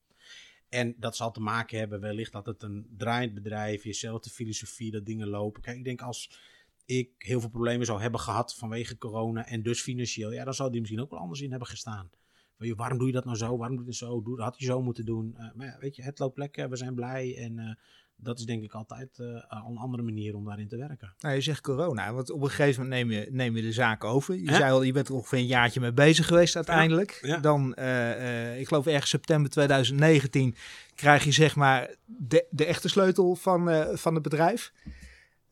[0.74, 4.90] En dat zal te maken hebben wellicht dat het een draaiend bedrijf is, zelfde filosofie,
[4.90, 5.62] dat dingen lopen.
[5.62, 6.38] Kijk, ik denk als
[6.84, 10.70] ik heel veel problemen zou hebben gehad vanwege corona en dus financieel, ja, dan zou
[10.70, 12.10] die misschien ook wel anders in hebben gestaan.
[12.56, 13.56] Waarom doe je dat nou zo?
[13.56, 14.22] Waarom doe je het zo?
[14.22, 15.34] Dat had je zo moeten doen.
[15.38, 17.74] Uh, maar ja, weet je, het loopt lekker, we zijn blij en uh,
[18.16, 21.14] dat is denk ik altijd uh, een andere manier om daarin te werken.
[21.18, 24.04] Nou, je zegt corona, want op een gegeven moment neem je, neem je de zaak
[24.04, 24.34] over.
[24.34, 27.18] Je zei al, je bent er ongeveer een jaartje mee bezig geweest uiteindelijk.
[27.22, 27.40] Ja, ja.
[27.40, 30.56] Dan, uh, uh, ik geloof ergens september 2019,
[30.94, 34.72] krijg je zeg maar de, de echte sleutel van, van het bedrijf.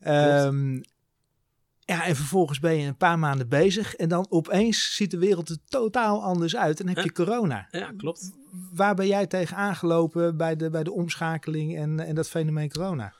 [0.07, 0.81] Um,
[1.85, 5.49] ja, en vervolgens ben je een paar maanden bezig en dan opeens ziet de wereld
[5.49, 7.67] er totaal anders uit en heb je corona.
[7.71, 8.31] Ja, klopt.
[8.73, 13.13] Waar ben jij tegen aangelopen bij de, bij de omschakeling en, en dat fenomeen corona?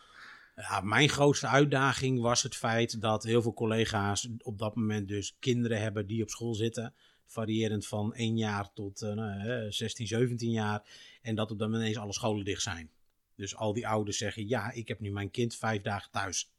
[0.56, 5.36] Ja, mijn grootste uitdaging was het feit dat heel veel collega's op dat moment dus
[5.40, 6.94] kinderen hebben die op school zitten.
[7.26, 10.82] Variërend van 1 jaar tot uh, nou, 16, 17 jaar.
[11.22, 12.92] En dat op dat moment ineens alle scholen dicht zijn.
[13.36, 16.53] Dus al die ouders zeggen, ja, ik heb nu mijn kind vijf dagen thuis.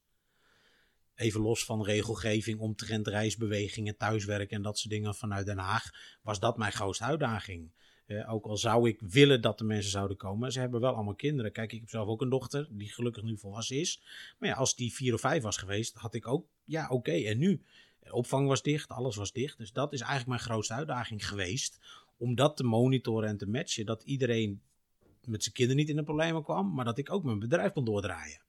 [1.14, 5.90] Even los van regelgeving omtrent reisbewegingen, thuiswerken en dat soort dingen vanuit Den Haag,
[6.22, 7.70] was dat mijn grootste uitdaging.
[8.06, 11.14] Uh, ook al zou ik willen dat de mensen zouden komen, ze hebben wel allemaal
[11.14, 11.52] kinderen.
[11.52, 14.02] Kijk, ik heb zelf ook een dochter die gelukkig nu volwassen is.
[14.38, 17.38] Maar ja, als die vier of vijf was geweest, had ik ook, ja, oké, en
[17.38, 17.62] nu?
[18.10, 19.58] Opvang was dicht, alles was dicht.
[19.58, 21.78] Dus dat is eigenlijk mijn grootste uitdaging geweest.
[22.16, 23.86] Om dat te monitoren en te matchen.
[23.86, 24.60] Dat iedereen
[25.24, 27.84] met zijn kinderen niet in de problemen kwam, maar dat ik ook mijn bedrijf kon
[27.84, 28.40] doordraaien.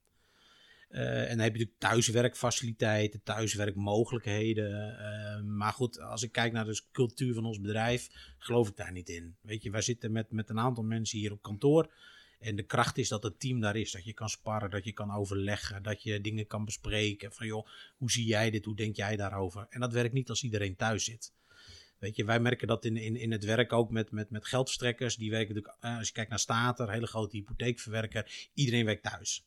[0.89, 4.97] Uh, en dan heb je natuurlijk thuiswerkfaciliteiten, thuiswerkmogelijkheden.
[4.99, 8.91] Uh, maar goed, als ik kijk naar de cultuur van ons bedrijf, geloof ik daar
[8.91, 9.35] niet in.
[9.41, 11.93] Weet je, wij zitten met, met een aantal mensen hier op kantoor.
[12.39, 13.91] En de kracht is dat het team daar is.
[13.91, 17.33] Dat je kan sparren, dat je kan overleggen, dat je dingen kan bespreken.
[17.33, 17.67] Van joh,
[17.97, 18.65] hoe zie jij dit?
[18.65, 19.65] Hoe denk jij daarover?
[19.69, 21.33] En dat werkt niet als iedereen thuis zit.
[21.99, 25.15] Weet je, wij merken dat in, in, in het werk ook met, met, met geldverstrekkers.
[25.15, 28.49] Die werken natuurlijk, uh, als je kijkt naar Stater, hele grote hypotheekverwerker.
[28.53, 29.45] Iedereen werkt thuis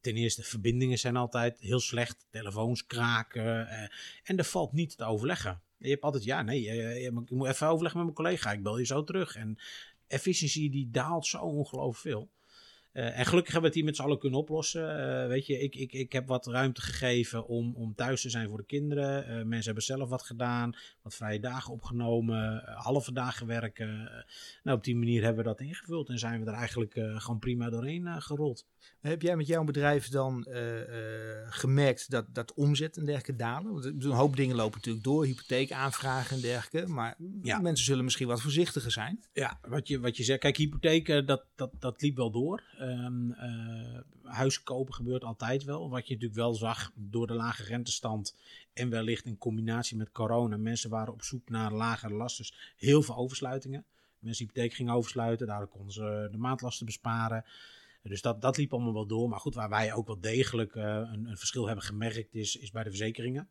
[0.00, 2.26] ten eerste, verbindingen zijn altijd heel slecht.
[2.30, 3.68] Telefoons kraken.
[3.68, 3.88] Eh,
[4.22, 5.62] en er valt niet te overleggen.
[5.78, 8.52] Je hebt altijd, ja, nee, uh, ik moet even overleggen met mijn collega.
[8.52, 9.36] Ik bel je zo terug.
[9.36, 9.58] En
[10.06, 12.30] efficiëntie die daalt zo ongelooflijk veel.
[12.92, 14.82] Uh, en gelukkig hebben we het hier met z'n allen kunnen oplossen.
[14.82, 18.48] Uh, weet je, ik, ik, ik heb wat ruimte gegeven om, om thuis te zijn
[18.48, 19.22] voor de kinderen.
[19.22, 24.10] Uh, mensen hebben zelf wat gedaan, wat vrije dagen opgenomen, halve dagen werken.
[24.62, 27.70] nou, op die manier hebben we dat ingevuld en zijn we er eigenlijk gewoon prima
[27.70, 28.66] doorheen gerold.
[29.00, 30.46] Heb jij met jouw bedrijf dan
[31.48, 33.72] gemerkt dat, dat omzet en dergelijke dalen?
[33.72, 36.92] Want een hoop dingen lopen natuurlijk door, hypotheekaanvragen en dergelijke.
[36.92, 37.60] Maar ja.
[37.60, 39.24] mensen zullen misschien wat voorzichtiger zijn.
[39.32, 42.62] Ja, wat je, wat je zegt, kijk, hypotheken, dat, dat, dat liep wel door.
[42.80, 45.90] Um, uh, huis kopen gebeurt altijd wel.
[45.90, 48.36] Wat je natuurlijk wel zag door de lage rentestand
[48.72, 50.56] en wellicht in combinatie met corona.
[50.56, 52.44] Mensen waren op zoek naar lagere lasten.
[52.44, 53.84] Dus heel veel oversluitingen.
[54.18, 57.44] Mensen hypotheek gingen oversluiten, daardoor konden ze de maandlasten besparen.
[58.02, 59.28] Dus dat, dat liep allemaal wel door.
[59.28, 62.82] Maar goed, waar wij ook wel degelijk een, een, verschil hebben gemerkt, is, is bij
[62.82, 63.48] de verzekeringen.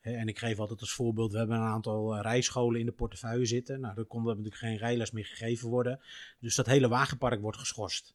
[0.00, 3.80] En ik geef altijd als voorbeeld, we hebben een aantal rijscholen in de portefeuille zitten.
[3.80, 6.00] Nou, daar kon natuurlijk geen rijles meer gegeven worden.
[6.38, 8.14] Dus dat hele wagenpark wordt geschorst.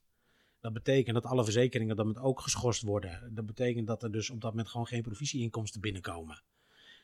[0.63, 3.31] Dat betekent dat alle verzekeringen dat ook geschorst worden.
[3.35, 6.41] Dat betekent dat er dus op dat moment gewoon geen provisieinkomsten binnenkomen.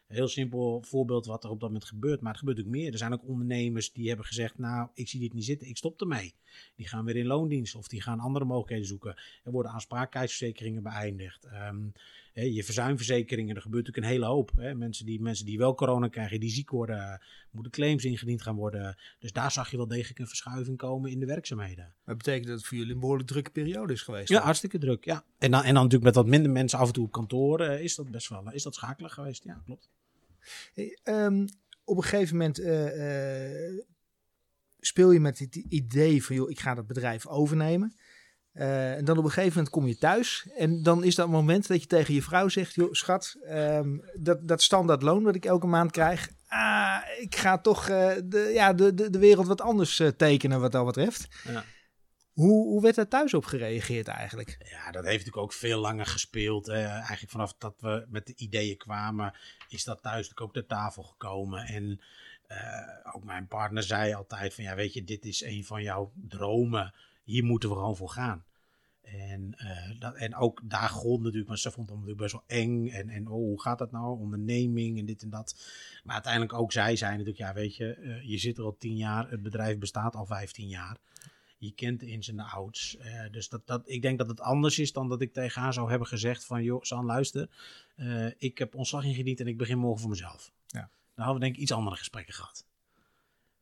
[0.08, 2.92] Een heel simpel voorbeeld wat er op dat moment gebeurt, maar het gebeurt ook meer.
[2.92, 6.02] Er zijn ook ondernemers die hebben gezegd, nou, ik zie dit niet zitten, ik stop
[6.02, 6.36] ermee.
[6.76, 9.16] Die gaan weer in loondienst of die gaan andere mogelijkheden zoeken.
[9.44, 11.46] Er worden aansprakelijkheidsverzekeringen beëindigd.
[11.46, 11.94] Um,
[12.34, 14.52] je verzuimverzekeringen, er gebeurt natuurlijk een hele hoop.
[14.56, 14.76] Hè.
[14.76, 18.98] Mensen, die, mensen die wel corona krijgen, die ziek worden, moeten claims ingediend gaan worden.
[19.20, 21.94] Dus daar zag je wel degelijk een verschuiving komen in de werkzaamheden.
[22.06, 24.30] Dat betekent dat het voor jullie een behoorlijk drukke periode is geweest?
[24.30, 25.06] Ja, hartstikke druk.
[25.06, 25.24] Ja.
[25.38, 27.82] En, dan, en dan natuurlijk met wat minder mensen af en toe op kantoor uh,
[27.82, 29.44] is dat best wel is dat schakelig geweest.
[29.44, 29.90] Ja, klopt.
[30.74, 31.46] Hey, um,
[31.84, 33.82] op een gegeven moment uh, uh,
[34.80, 37.96] speel je met het idee van, joh, ik ga dat bedrijf overnemen.
[38.54, 40.48] Uh, en dan op een gegeven moment kom je thuis.
[40.58, 44.48] En dan is dat moment dat je tegen je vrouw zegt: joh, schat, um, dat,
[44.48, 46.30] dat standaard loon dat ik elke maand krijg.
[46.48, 50.62] Ah, ik ga toch uh, de, ja, de, de, de wereld wat anders uh, tekenen
[50.62, 51.28] wat dat betreft.
[51.44, 51.64] Ja.
[52.34, 54.58] Hoe, hoe werd daar thuis op gereageerd eigenlijk?
[54.60, 56.70] Ja, dat heeft natuurlijk ook veel langer gespeeld.
[56.70, 59.34] eigenlijk vanaf dat we met de ideeën kwamen,
[59.68, 61.66] is dat thuis natuurlijk ook ter tafel gekomen.
[61.66, 62.02] En
[63.14, 66.94] ook mijn partner zei altijd van, ja weet je, dit is een van jouw dromen.
[67.30, 68.44] Hier moeten we gewoon voor gaan.
[69.02, 72.60] En, uh, dat, en ook daar grond natuurlijk, maar ze vond het natuurlijk best wel
[72.60, 72.88] eng.
[72.88, 74.20] En, en oh, hoe gaat dat nou?
[74.20, 75.56] Onderneming en dit en dat.
[76.04, 78.96] Maar uiteindelijk ook zij zei natuurlijk, ja weet je, uh, je zit er al tien
[78.96, 80.98] jaar, het bedrijf bestaat al 15 jaar.
[81.58, 82.98] Je kent de ins en de outs.
[83.00, 85.74] Uh, dus dat, dat, ik denk dat het anders is dan dat ik tegen haar
[85.74, 87.50] zou hebben gezegd van, joh, San, luister,
[88.38, 90.52] ik heb ontslag ingediend en ik begin morgen voor mezelf.
[90.68, 90.90] Ja.
[91.16, 92.66] Dan hadden we denk ik iets andere gesprekken gehad.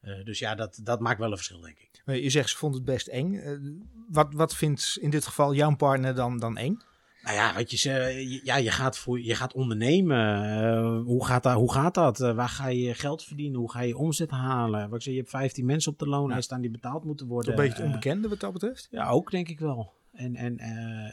[0.07, 2.01] Uh, dus ja, dat, dat maakt wel een verschil, denk ik.
[2.05, 3.33] Je zegt ze vond het best eng.
[3.33, 3.73] Uh,
[4.09, 6.81] wat, wat vindt in dit geval jouw partner dan, dan eng?
[7.21, 10.43] Nou ja, weet je, je, ja, je, gaat, voor, je gaat ondernemen.
[10.43, 12.17] Uh, hoe, gaat dat, hoe gaat dat?
[12.17, 13.59] waar ga je geld verdienen?
[13.59, 14.89] Hoe ga je omzet halen?
[14.89, 17.51] Wat ik zeg, je hebt 15 mensen op de loonlijst staan die betaald moeten worden.
[17.51, 18.87] Een beetje het onbekende wat dat betreft?
[18.91, 19.93] Ja, ook denk ik wel.
[20.11, 20.57] En, en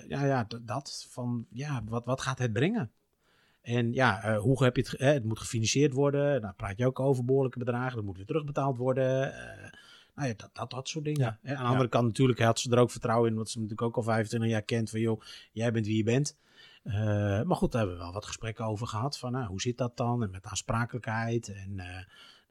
[0.08, 2.90] ja, ja, dat van, ja, wat, wat gaat het brengen?
[3.64, 5.00] En ja, uh, hoe heb je het?
[5.00, 6.40] het moet gefinancierd worden.
[6.40, 7.96] Nou, praat je ook over behoorlijke bedragen.
[7.96, 9.28] Dat moet weer terugbetaald worden.
[9.28, 9.70] Uh,
[10.14, 11.38] nou ja, dat, dat, dat soort dingen.
[11.42, 11.54] Ja.
[11.56, 13.36] aan de andere kant natuurlijk had ze er ook vertrouwen in.
[13.36, 14.90] Wat ze natuurlijk ook al 25 jaar kent.
[14.90, 15.20] Van joh,
[15.52, 16.36] jij bent wie je bent.
[16.84, 16.94] Uh,
[17.42, 19.18] maar goed, daar hebben we wel wat gesprekken over gehad.
[19.18, 20.22] Van nou, hoe zit dat dan?
[20.22, 21.48] En met aansprakelijkheid.
[21.48, 21.80] En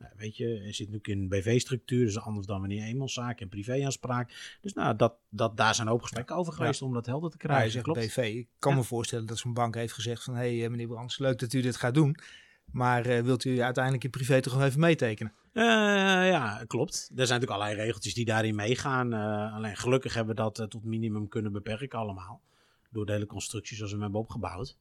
[0.03, 3.49] nou, weet je, je zit natuurlijk in een BV-structuur, dus anders dan wanneer eenmanszaak en
[3.49, 4.57] privéaanspraak.
[4.61, 7.71] Dus nou, dat, dat, daar zijn ook gesprekken over geweest om dat helder te krijgen.
[7.71, 7.99] Zegt klopt.
[7.99, 8.17] BV.
[8.17, 11.17] Ik kan me voorstellen dat zo'n bank heeft gezegd van, hé hey, eh, meneer Brands,
[11.17, 12.15] leuk dat u dit gaat doen.
[12.71, 15.33] Maar uh, wilt u uiteindelijk in privé toch nog even meetekenen?
[15.53, 15.63] Uh,
[16.29, 16.93] ja, klopt.
[16.93, 19.13] Er zijn natuurlijk allerlei regeltjes die daarin meegaan.
[19.13, 22.41] Uh, alleen gelukkig hebben we dat tot minimum kunnen beperken allemaal.
[22.89, 24.77] Door de hele constructie zoals we hem hebben opgebouwd.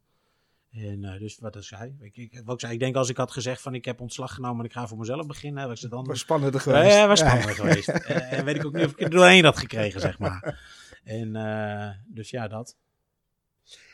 [0.73, 3.17] En uh, dus wat ik zei, ik, ik, wat ik zei, ik denk als ik
[3.17, 5.91] had gezegd van ik heb ontslag genomen en ik ga voor mezelf beginnen, was het
[5.91, 6.05] dan...
[6.05, 6.95] Was spannender geweest.
[6.95, 7.89] Ja, was spannender geweest.
[7.89, 10.61] Uh, en weet ik ook niet of ik er doorheen had gekregen, zeg maar.
[11.05, 12.77] En uh, dus ja, dat.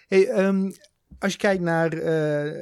[0.08, 0.72] Hey, um,
[1.18, 1.90] als je kijkt naar,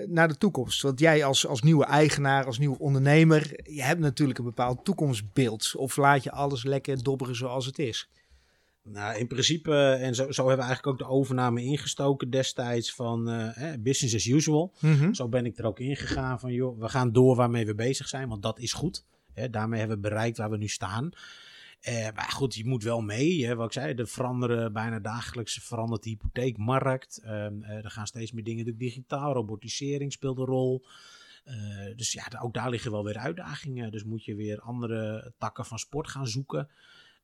[0.09, 4.39] naar de toekomst, want jij als, als nieuwe eigenaar, als nieuwe ondernemer, je hebt natuurlijk
[4.39, 5.73] een bepaald toekomstbeeld.
[5.77, 8.09] Of laat je alles lekker dobberen zoals het is?
[8.89, 13.31] Nou, in principe, en zo, zo hebben we eigenlijk ook de overname ingestoken destijds van
[13.31, 14.75] uh, business as usual.
[14.81, 15.15] Mm -hmm.
[15.15, 18.29] Zo ben ik er ook ingegaan van, joh, we gaan door waarmee we bezig zijn,
[18.29, 19.05] want dat is goed.
[19.33, 21.11] Hè, daarmee hebben we bereikt waar we nu staan.
[21.89, 23.47] Uh, maar goed, je moet wel mee.
[23.47, 27.21] Hè, wat ik zei, er veranderen bijna dagelijks verandert de hypotheekmarkt.
[27.25, 27.31] Uh,
[27.69, 29.33] er gaan steeds meer dingen natuurlijk digitaal.
[29.33, 30.85] Robotisering speelt een rol.
[31.97, 33.91] dus ja, ook daar liggen wel weer uitdagingen.
[33.91, 36.69] Dus moet je weer andere takken van sport gaan zoeken.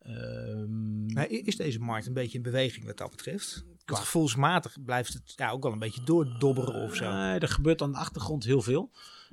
[0.07, 3.65] Um, maar is deze markt een beetje in beweging wat dat betreft?
[3.85, 7.05] Qua gevoelsmatig blijft het ja, ook wel een beetje doordobberen of zo.
[7.05, 8.91] Uh, er gebeurt aan de achtergrond heel veel.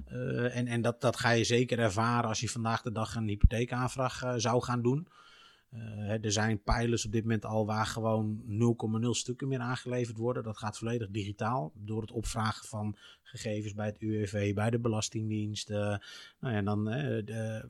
[0.07, 3.27] Uh, en en dat, dat ga je zeker ervaren als je vandaag de dag een
[3.27, 5.07] hypotheekaanvraag uh, zou gaan doen.
[5.73, 8.41] Uh, er zijn pijlers op dit moment al waar gewoon
[9.03, 10.43] 0,0 stukken meer aangeleverd worden.
[10.43, 15.69] Dat gaat volledig digitaal door het opvragen van gegevens bij het UWV, bij de Belastingdienst.
[15.69, 15.97] Uh,
[16.63, 17.67] dan, de, de,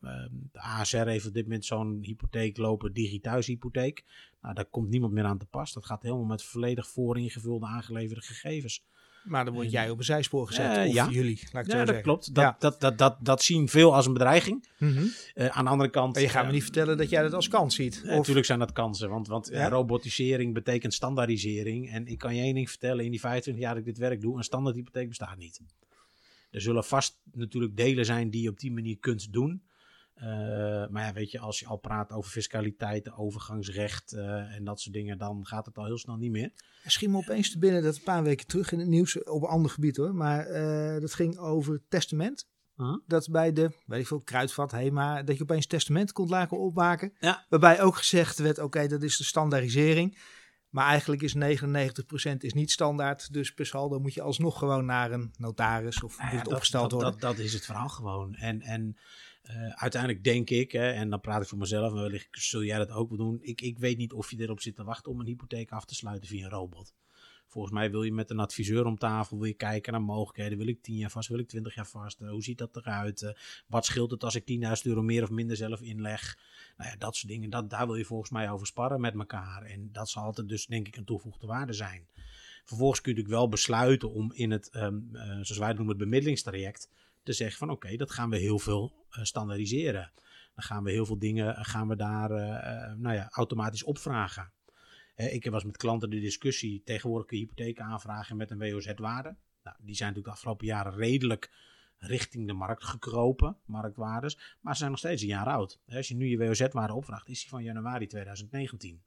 [0.53, 4.03] ASR heeft op dit moment zo'n hypotheek lopen, digithuishypotheek.
[4.41, 5.73] Nou, daar komt niemand meer aan te pas.
[5.73, 8.83] Dat gaat helemaal met volledig vooringevulde aangeleverde gegevens.
[9.23, 11.09] Maar dan word jij op een zijspoor gezet, uh, of ja.
[11.09, 12.35] jullie, laat ik ja, zo dat klopt.
[12.35, 12.55] Dat, ja.
[12.59, 14.67] dat, dat, dat, dat zien veel als een bedreiging.
[14.77, 15.11] Mm -hmm.
[15.35, 16.13] uh, aan de andere kant...
[16.13, 18.01] Maar je gaat me niet vertellen dat jij dat als kans ziet?
[18.05, 21.91] Natuurlijk zijn dat kansen, want, want robotisering betekent standaardisering.
[21.91, 24.21] En ik kan je één ding vertellen, in die 25 jaar dat ik dit werk
[24.21, 25.61] doe, een standaardhypotheek bestaat niet.
[26.51, 29.61] Er zullen vast natuurlijk delen zijn die je op die manier kunt doen.
[30.89, 35.17] Maar ja, weet je, als je al praat over fiscaliteit, overgangsrecht en dat soort dingen,
[35.17, 36.51] dan gaat het al heel snel niet meer.
[36.83, 39.49] Misschien me opeens te binnen dat een paar weken terug in het nieuws op een
[39.49, 40.45] ander gebied hoor, maar
[40.99, 42.47] dat ging over testament.
[43.05, 47.13] Dat bij de, weet ik veel, kruidvat, Hema, dat je opeens testament kon laten opmaken.
[47.19, 47.45] Ja.
[47.49, 50.17] Waarbij ook gezegd werd, oké, dat is de standaardisering.
[50.69, 51.39] Maar eigenlijk is 99%
[52.37, 53.33] is niet standaard.
[53.33, 57.01] Dus per saldo moet je alsnog gewoon naar een notaris of nou ja, opgesteld dat,
[57.01, 57.19] worden.
[57.19, 58.35] Dat, dat, is het verhaal gewoon.
[58.35, 58.97] En, en
[59.49, 62.77] uh, uiteindelijk denk ik, hè, en dan praat ik voor mezelf, en wellicht zul jij
[62.77, 63.39] dat ook wel doen.
[63.41, 65.95] Ik, ik weet niet of je erop zit te wachten om een hypotheek af te
[65.95, 66.93] sluiten via een robot.
[67.49, 70.57] Volgens mij wil je met een adviseur om tafel, wil je kijken naar mogelijkheden.
[70.57, 72.19] Wil ik 10 jaar vast, wil ik 20 jaar vast?
[72.19, 73.21] hoe ziet dat eruit?
[73.21, 73.29] Uh,
[73.67, 76.37] wat scheelt het als ik 10.000 euro meer of minder zelf inleg?
[76.77, 77.49] Nou ja, dat soort dingen.
[77.49, 79.63] Dat, daar wil je volgens mij over sparren met elkaar.
[79.63, 82.07] En dat zal altijd dus denk ik een toegevoegde waarde zijn.
[82.63, 86.03] Vervolgens kun je natuurlijk wel besluiten om in het, uh, zoals wij het noemen, het
[86.03, 86.89] bemiddelingstraject,
[87.29, 90.11] te zeggen van oké, okay, dat gaan we heel veel uh, standaardiseren.
[90.55, 92.29] Dan gaan we heel veel dingen gaan we daar
[92.97, 94.51] nou ja, automatisch opvragen.
[95.15, 99.35] ik was met klanten de discussie, tegenwoordig kun je hypotheek aanvragen met een WOZ-waarde.
[99.63, 101.51] Nou, die zijn natuurlijk de afgelopen jaren redelijk
[101.97, 104.57] richting de markt gekropen, marktwaardes.
[104.61, 105.79] Maar ze zijn nog steeds een jaar oud.
[105.87, 109.01] Als je nu je WOZ-waarde opvraagt, is die van januari 2019.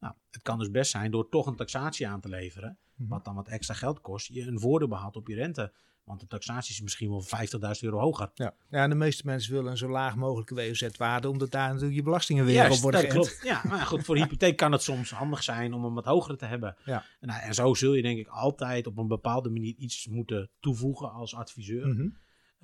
[0.00, 3.14] Nou, het kan dus best zijn door toch een taxatie aan te leveren, mm-hmm.
[3.14, 5.72] wat dan wat extra geld kost, je een voordeel behaalt op je rente.
[6.06, 8.30] Want de taxatie is misschien wel 50.000 euro hoger.
[8.34, 8.54] Ja.
[8.70, 12.02] ja, en de meeste mensen willen een zo laag mogelijke WOZ-waarde, omdat daar natuurlijk je
[12.02, 13.40] belastingen weer Juist, op worden dat klopt.
[13.42, 16.44] Ja, maar goed, voor hypotheek kan het soms handig zijn om een wat hogere te
[16.44, 16.76] hebben.
[16.84, 17.04] Ja.
[17.20, 21.12] Nou, en zo zul je denk ik altijd op een bepaalde manier iets moeten toevoegen
[21.12, 21.86] als adviseur.
[21.86, 22.16] Mm-hmm.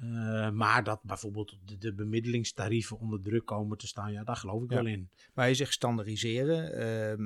[0.03, 4.63] Uh, maar dat bijvoorbeeld de, de, bemiddelingstarieven onder druk komen te staan, ja, daar geloof
[4.63, 4.77] ik ja.
[4.77, 5.11] wel in.
[5.35, 6.79] Maar je zegt standaardiseren.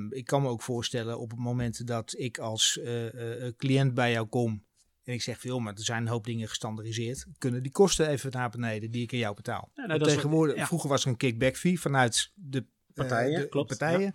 [0.03, 4.11] Uh, ik kan me ook voorstellen op het moment dat ik als uh, cliënt bij
[4.11, 4.65] jou kom
[5.07, 8.31] en ik zeg veel, maar er zijn een hoop dingen gestandaardiseerd, kunnen die kosten even
[8.31, 9.71] naar beneden die ik aan jou betaal.
[9.73, 10.65] Ja, nou, tegenwoordig, ja.
[10.65, 13.41] Vroeger was er een kickback fee vanuit de partijen.
[13.41, 13.67] de klopt.
[13.67, 14.11] partijen.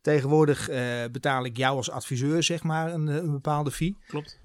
[0.00, 0.66] Tegenwoordig
[1.12, 3.96] betaal ik jou als adviseur zeg maar een, een bepaalde fee.
[4.06, 4.40] Klopt.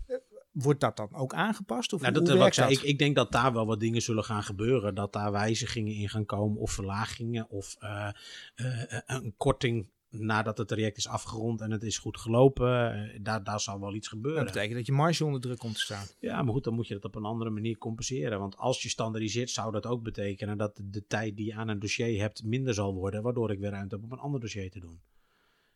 [0.51, 1.93] Wordt dat dan ook aangepast?
[1.93, 2.71] Of nou, dat, ik, dat?
[2.71, 4.95] Ik, ik, denk dat daar wel wat dingen zullen gaan gebeuren.
[4.95, 8.09] Dat daar wijzigingen in gaan komen of verlagingen of uh,
[8.55, 9.87] uh, een korting
[10.19, 12.97] nadat het traject is afgerond en het is goed gelopen.
[12.97, 14.43] Uh, daar, daar zal wel iets gebeuren.
[14.43, 16.05] Dat betekent dat je marge onder druk komt te staan.
[16.19, 18.39] Ja, maar goed, dan moet je dat op een andere manier compenseren.
[18.39, 21.79] Want als je standaardiseert, zou dat ook betekenen dat de tijd die je aan een
[21.79, 23.21] dossier hebt minder zal worden.
[23.21, 24.99] Waardoor ik weer ruimte heb om een ander dossier te doen.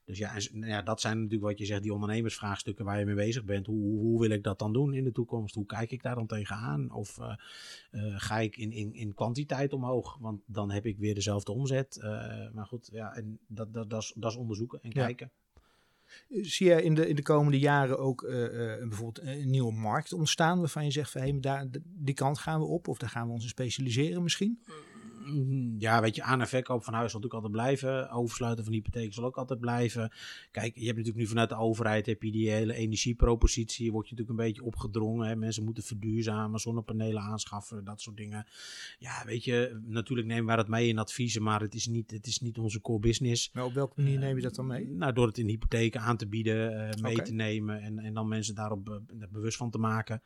[0.10, 3.16] Dus ja, en, ja, dat zijn natuurlijk wat je zegt, die ondernemersvraagstukken waar je mee
[3.16, 3.66] bezig bent.
[3.66, 5.56] Hoe, hoe, hoe wil ik dat dan doen in de toekomst?
[5.56, 6.92] Hoe kijk ik daar dan tegenaan?
[6.92, 7.34] Of uh,
[7.92, 10.18] uh, ga ik in, in, in kwantiteit omhoog?
[10.20, 11.98] Want dan heb ik weer dezelfde omzet.
[12.02, 12.06] Uh,
[12.54, 15.06] maar goed, ja, en dat, dat, dat, is, dat is onderzoeken en Ja.
[15.06, 15.32] kijken.
[16.30, 18.50] Zie je in de, in de komende jaren ook uh, uh,
[18.88, 22.66] bijvoorbeeld een nieuwe markt ontstaan waarvan je zegt van hey, daar, die kant gaan we
[22.66, 24.64] op of daar gaan we ons in specialiseren misschien?
[25.78, 28.10] Ja, weet je, aan- en verkoop van huis zal natuurlijk altijd blijven.
[28.10, 30.12] Oversluiten van hypotheek zal ook altijd blijven.
[30.52, 33.92] Kijk, je hebt natuurlijk nu vanuit de overheid heb je die hele energiepropositie.
[33.92, 35.28] Word je natuurlijk een beetje opgedrongen.
[35.28, 35.36] Hè?
[35.36, 38.46] Mensen moeten verduurzamen, zonnepanelen aanschaffen, dat soort dingen.
[39.00, 42.28] Ja, weet je, natuurlijk nemen wij dat mee in adviezen, maar het is niet, het
[42.28, 43.50] is niet onze core business.
[43.54, 44.88] Maar op welke manier neem je dat dan mee?
[44.88, 48.28] Nou, door het in hypotheken aan te bieden, uh, mee te nemen en, en dan
[48.28, 50.22] mensen daarop uh, bewust van te maken.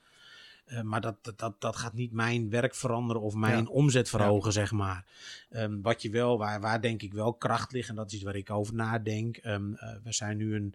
[0.67, 3.69] Uh, maar dat, dat, dat gaat niet mijn werk veranderen of mijn Ja.
[3.69, 5.05] omzet verhogen, zeg maar.
[5.49, 8.23] Um, wat je wel, waar, waar denk ik wel kracht ligt, en dat is iets
[8.23, 9.39] waar ik over nadenk.
[9.43, 10.73] Um, uh, we zijn nu een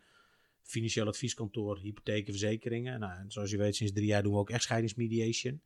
[0.62, 3.00] financieel advieskantoor, hypotheken, verzekeringen.
[3.00, 5.60] Nou, en zoals je weet, sinds drie jaar doen we ook echtscheidingsmediation.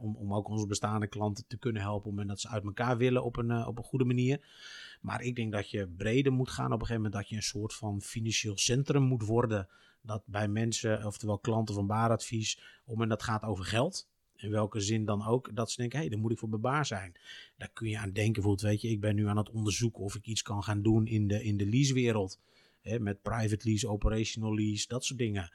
[0.00, 2.10] Om, om ook onze bestaande klanten te kunnen helpen.
[2.10, 4.46] Om dat ze uit elkaar willen op een, uh, op een goede manier.
[5.00, 6.66] Maar ik denk dat je breder moet gaan.
[6.66, 9.68] Op een gegeven moment dat je een soort van financieel centrum moet worden.
[10.02, 14.08] Dat bij mensen, oftewel klanten van baaradvies, om en dat gaat over geld.
[14.36, 16.86] In welke zin dan ook, dat ze denken, hé, hey, dan moet ik voor bebaar
[16.86, 17.16] zijn.
[17.56, 20.14] Daar kun je aan denken, bijvoorbeeld, weet je, ik ben nu aan het onderzoeken of
[20.14, 22.38] ik iets kan gaan doen in de, in de leasewereld.
[22.80, 25.52] Hè, met private lease, operational lease, dat soort dingen.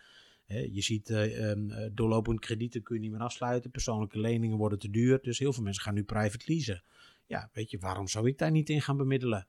[0.48, 3.72] Je ziet, uh, um, doorlopende kredieten kun je niet meer afsluiten.
[3.72, 5.20] Persoonlijke leningen worden te duur.
[5.22, 6.84] Dus heel veel mensen gaan nu private leasen.
[7.26, 9.48] Ja, weet je, waarom zou ik daar niet in gaan bemiddelen?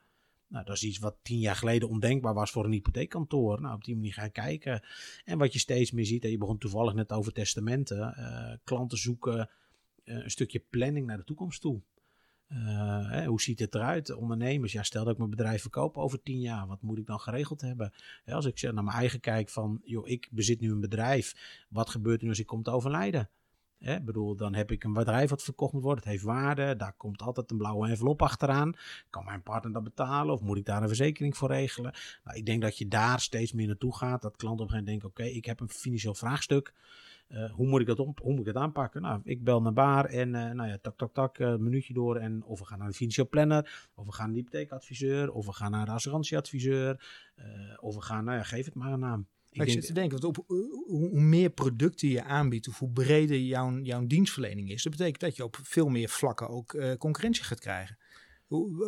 [0.49, 3.61] Nou, dat is iets wat tien jaar geleden ondenkbaar was voor een hypotheekkantoor.
[3.61, 4.83] Nou, op die manier gaan kijken.
[5.25, 8.15] En wat je steeds meer ziet, en je begon toevallig net over testamenten.
[8.19, 9.51] Uh, klanten zoeken
[10.05, 11.81] een stukje planning naar de toekomst toe.
[12.49, 14.15] Uh, hè, hoe ziet het eruit?
[14.15, 16.67] Ondernemers, ja, stel dat ik mijn bedrijf verkoop over tien jaar.
[16.67, 17.93] Wat moet ik dan geregeld hebben?
[18.25, 21.35] Ja, als ik naar mijn eigen kijk van, joh, ik bezit nu een bedrijf.
[21.69, 23.29] Wat gebeurt er nu als ik kom te overlijden?
[23.79, 26.03] Hè, bedoel, dan heb ik een bedrijf wat verkocht moet worden.
[26.03, 26.77] Het heeft waarde.
[26.77, 28.75] Daar komt altijd een blauwe envelop achteraan.
[29.11, 30.35] Kan mijn partner dat betalen?
[30.35, 31.95] Of moet ik daar een verzekering voor regelen?
[32.25, 34.23] Nou, ik denk dat je daar steeds meer naartoe gaat.
[34.23, 36.75] Dat klanten op een gegeven moment denken: oké, ik heb een financieel vraagstuk.
[37.29, 39.03] Uh, hoe, moet ik dat op, hoe moet ik dat aanpakken?
[39.03, 42.17] Nou, ik bel naar Baar en uh, nou ja, tak, tak, tak, een minuutje door.
[42.17, 45.47] En of we gaan naar de financieel planner, of we gaan naar de hypotheekadviseur, of
[45.47, 47.07] we gaan naar de assurantieadviseur,
[47.81, 49.27] of we gaan, nou ja, geef het maar een naam.
[49.51, 52.91] Ik, ik zit te denken, want op, hoe, hoe, meer producten je aanbiedt, of hoe
[52.91, 57.45] breder jouw, jouw dienstverlening is, dat betekent dat je op veel meer vlakken ook concurrentie
[57.45, 57.99] gaat krijgen.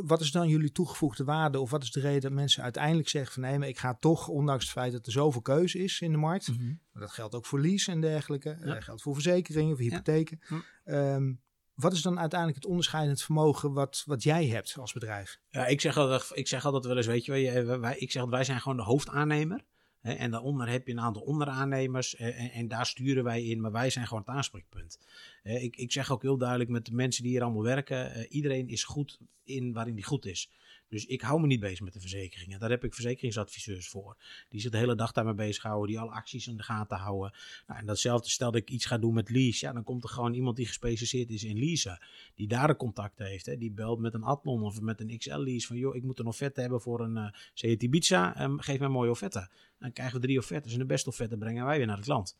[0.05, 1.61] Wat is dan jullie toegevoegde waarde?
[1.61, 4.29] Of wat is de reden dat mensen uiteindelijk zeggen van nee, maar ik ga toch,
[4.29, 6.49] ondanks het feit dat er zoveel keuze is in de markt.
[6.49, 6.75] Mhm.
[6.93, 8.59] Dat geldt ook voor lease en dergelijke.
[8.61, 10.41] Dat eh, geldt voor verzekeringen, voor hypotheken.
[10.85, 11.33] Ehm,
[11.75, 15.39] wat is dan uiteindelijk het onderscheidend vermogen wat, wat jij hebt als bedrijf?
[15.49, 18.45] Ja, ik zeg altijd, ik zeg altijd wel eens, weet je, wij, ik zeg wij
[18.45, 19.65] zijn gewoon de hoofdaannemer.
[20.01, 23.91] En daaronder heb je een aantal onderaannemers en, en, daar sturen wij in, maar wij
[23.91, 24.99] zijn gewoon het aanspreekpunt.
[25.43, 28.69] ik, ik zeg ook heel duidelijk met de mensen die hier allemaal werken, uh, iedereen
[28.69, 30.51] is goed in waarin die goed is.
[30.89, 32.59] Dus ik hou me niet bezig met de verzekeringen.
[32.59, 34.17] Daar heb ik verzekeringsadviseurs voor.
[34.49, 35.89] Die zich de hele dag daarmee bezighouden.
[35.89, 37.33] Die alle acties in de gaten houden.
[37.67, 39.67] Nou, en datzelfde stel dat ik iets ga doen met lease.
[39.67, 41.99] Ja, dan komt er gewoon iemand die gespecialiseerd is in leasen.
[42.35, 43.47] Die daar de contact heeft.
[43.47, 43.57] Hè.
[43.57, 45.67] Die belt met een Atlon of met een XL lease.
[45.67, 48.43] Van joh, ik moet een offerte hebben voor een uh, Seat Ibiza.
[48.43, 49.51] Um, geef mij een mooie offerte.
[49.79, 50.73] Dan krijgen we drie offertes.
[50.73, 52.37] En de beste offerte brengen wij weer naar het klant.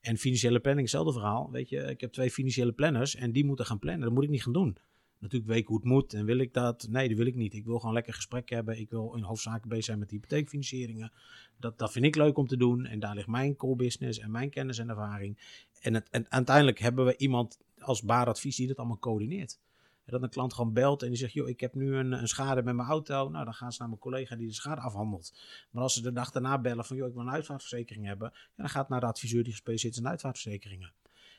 [0.00, 1.50] En financiële planning, hetzelfde verhaal.
[1.50, 4.04] Weet je, ik heb twee financiële planners en die moeten gaan plannen.
[4.04, 4.76] Dat moet ik niet gaan doen
[5.18, 6.14] natuurlijk weten hoe het moet.
[6.14, 6.86] En wil ik dat?
[6.90, 7.54] Nee, dat wil ik niet.
[7.54, 8.78] Ik wil gewoon lekker gesprek hebben.
[8.78, 11.12] Ik wil in hoofdzaken bezig zijn met hypotheekfinancieringen.
[11.56, 12.86] Dat, dat vind ik leuk om te doen.
[12.86, 15.38] En daar ligt mijn core business en mijn kennis en ervaring.
[15.80, 19.58] En, het, en uiteindelijk hebben we iemand als baaradvies die dat allemaal coördineert.
[20.06, 22.28] En dat een klant gewoon belt en die zegt: Joh, ik heb nu een, een,
[22.28, 23.28] schade met mijn auto.
[23.28, 25.38] Nou, dan gaan ze naar mijn collega die de schade afhandelt.
[25.70, 28.30] Maar als ze de dag daarna bellen van: Joh, ik wil een uitvaartverzekering hebben.
[28.32, 30.92] Ja, dan gaat naar de adviseur die gespecialiseerd is in uitvaartverzekeringen.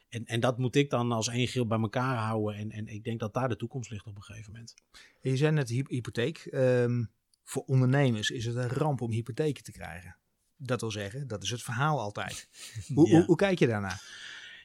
[0.09, 2.55] En, en dat moet ik dan als één geel bij elkaar houden.
[2.55, 4.73] En, en ik denk dat daar de toekomst ligt op een gegeven moment.
[5.21, 6.47] je zei net hypotheek.
[6.51, 7.09] Um,
[7.43, 10.15] voor ondernemers is het een ramp om hypotheken te krijgen.
[10.57, 12.47] Dat wil zeggen, dat is het verhaal altijd.
[12.93, 13.97] Hoe, hoe, hoe, kijk je daarna?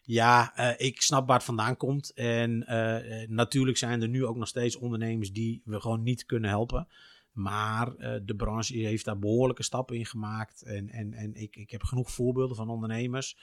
[0.04, 2.12] Ja, uh, ik snap waar het vandaan komt.
[2.12, 6.50] En uh, natuurlijk zijn er nu ook nog steeds ondernemers die we gewoon niet kunnen
[6.50, 6.88] helpen.
[7.32, 10.62] Maar uh, de branche heeft daar behoorlijke stappen in gemaakt.
[10.62, 13.36] En, en, en ik, ik heb genoeg voorbeelden van ondernemers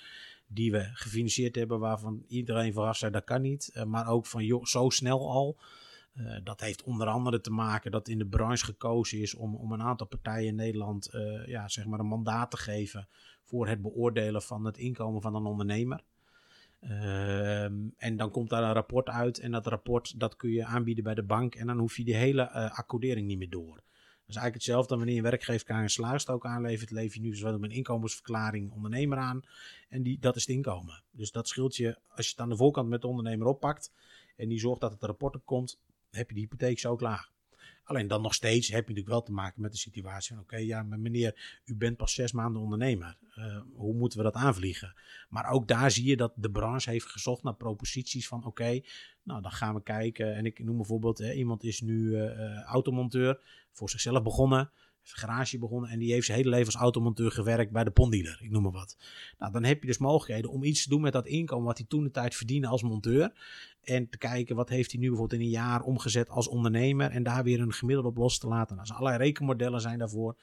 [0.52, 3.72] die we gefinancierd hebben, waarvan iedereen vooraf zei dat kan niet.
[3.74, 5.58] Uh, maar ook van joh, zo snel al.
[6.14, 9.72] Uh, dat heeft onder andere te maken dat in de branche gekozen is om, om
[9.72, 13.08] een aantal partijen in Nederland uh, ja, zeg maar een mandaat te geven
[13.44, 16.02] voor het beoordelen van het inkomen van een ondernemer.
[16.80, 21.04] Ehm, en dan komt daar een rapport uit en dat rapport dat kun je aanbieden
[21.04, 23.82] bij de bank en dan hoef je die hele accordering niet meer door
[24.30, 27.72] is eigenlijk hetzelfde wanneer je werkgever een salaris ook aanlevert, leef je nu zo een
[27.72, 29.42] inkomensverklaring ondernemer aan.
[29.90, 31.04] En die, dat is het inkomen.
[31.12, 33.92] Dus dat scheelt je, als je het aan de voorkant met de ondernemer oppakt
[34.36, 37.30] en die zorgt dat het rapport er komt, heb je die hypotheek zo klaar.
[37.90, 40.44] Alleen dan nog steeds heb je natuurlijk wel te maken met de situatie van...
[40.44, 43.18] oké, ja, maar meneer, u bent pas zes maanden ondernemer.
[43.38, 44.94] Uh, hoe moeten we dat aanvliegen?
[45.30, 48.46] Maar ook daar zie je dat de branche heeft gezocht naar proposities van...
[48.46, 48.82] oké,
[49.24, 50.36] nou dan gaan we kijken.
[50.36, 54.72] En ik noem bijvoorbeeld, hè, iemand is nu uh, automonteur, voor zichzelf begonnen
[55.04, 58.50] garage begonnen en die heeft zijn hele leven als automonteur gewerkt bij de ponddealer, ik
[58.50, 58.98] noem maar wat.
[59.38, 61.88] Nou, dan heb je dus mogelijkheden om iets te doen met dat inkomen wat hij
[61.88, 63.34] toen de tijd verdiende als monteur.
[63.90, 67.24] En te kijken wat heeft hij nu bijvoorbeeld in een jaar omgezet als ondernemer en
[67.24, 68.76] daar weer een gemiddelde op los te laten.
[68.76, 70.38] Nou, allerlei rekenmodellen zijn daarvoor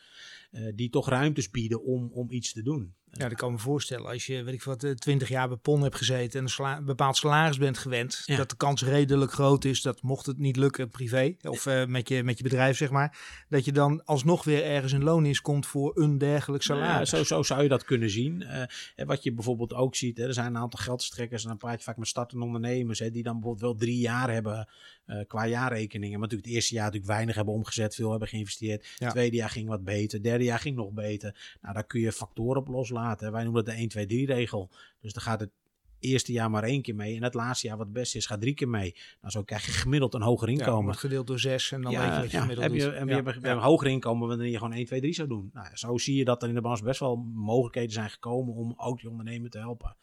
[0.53, 2.95] uh, die toch ruimtes bieden om, om iets te doen.
[3.11, 4.11] Ja, dat kan me voorstellen.
[4.11, 7.59] Als je, weet ik wat, 20 jaar bij PON hebt gezeten en een bepaald salaris
[7.59, 11.67] bent gewend, dat de kans redelijk groot is dat mocht het niet lukken privé of
[11.67, 15.05] uh, met, je, met je bedrijf, zeg maar, dat je dan alsnog weer ergens in
[15.05, 17.11] loondienst komt voor een dergelijk salaris.
[17.11, 18.41] Ja, zo, zo zou je dat kunnen zien.
[18.41, 21.79] Uh, wat je bijvoorbeeld ook ziet, hè, er zijn een aantal geldstrekkers en dan praat
[21.79, 24.69] je vaak met startende ondernemers, hè, die dan bijvoorbeeld wel drie jaar hebben
[25.07, 26.19] uh, qua jaarrekeningen.
[26.19, 28.87] Maar natuurlijk het eerste jaar natuurlijk weinig hebben omgezet, veel hebben geïnvesteerd.
[28.99, 31.57] Het tweede jaar ging wat beter, derde jaar ging nog beter.
[31.61, 33.33] Nou, daar kun je factoren op loslaten.
[33.33, 34.71] Wij noemen dat de 1, 2, 3 regel.
[35.01, 35.51] Dus dan gaat het
[35.99, 37.17] eerste jaar maar één keer mee.
[37.17, 38.95] En het laatste jaar wat het beste is, gaat drie keer mee.
[39.21, 40.93] Nou, zo krijg je gemiddeld een hoger inkomen.
[40.93, 42.85] Ja, gedeeld door zes en dan ja, weet je wat je ja, gemiddeld heb je,
[42.85, 42.95] doet.
[42.99, 43.53] Heb je, ja.
[43.53, 45.51] een hoger inkomen wanneer je gewoon 1, 2, 3 zou doen.
[45.53, 48.75] Nou, zo zie je dat er in de branche best wel mogelijkheden zijn gekomen om
[48.77, 49.97] ook die ondernemer te helpen.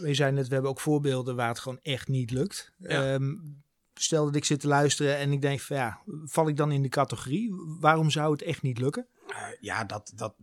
[0.00, 2.72] We zijn net, we hebben ook voorbeelden waar het gewoon echt niet lukt.
[2.82, 3.62] Um,
[3.94, 6.82] stel dat ik zit te luisteren en ik denk van ja, val ik dan in
[6.82, 7.54] de categorie?
[7.80, 9.06] Waarom zou het echt niet lukken?
[9.28, 10.34] Uh, ja, dat, dat,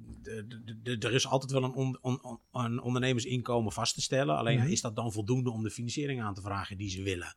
[0.99, 4.37] er is altijd wel een, on, on, een ondernemersinkomen vast te stellen.
[4.37, 4.71] Alleen mm -hmm.
[4.71, 7.35] is dat dan voldoende om de financiering aan te vragen die ze willen?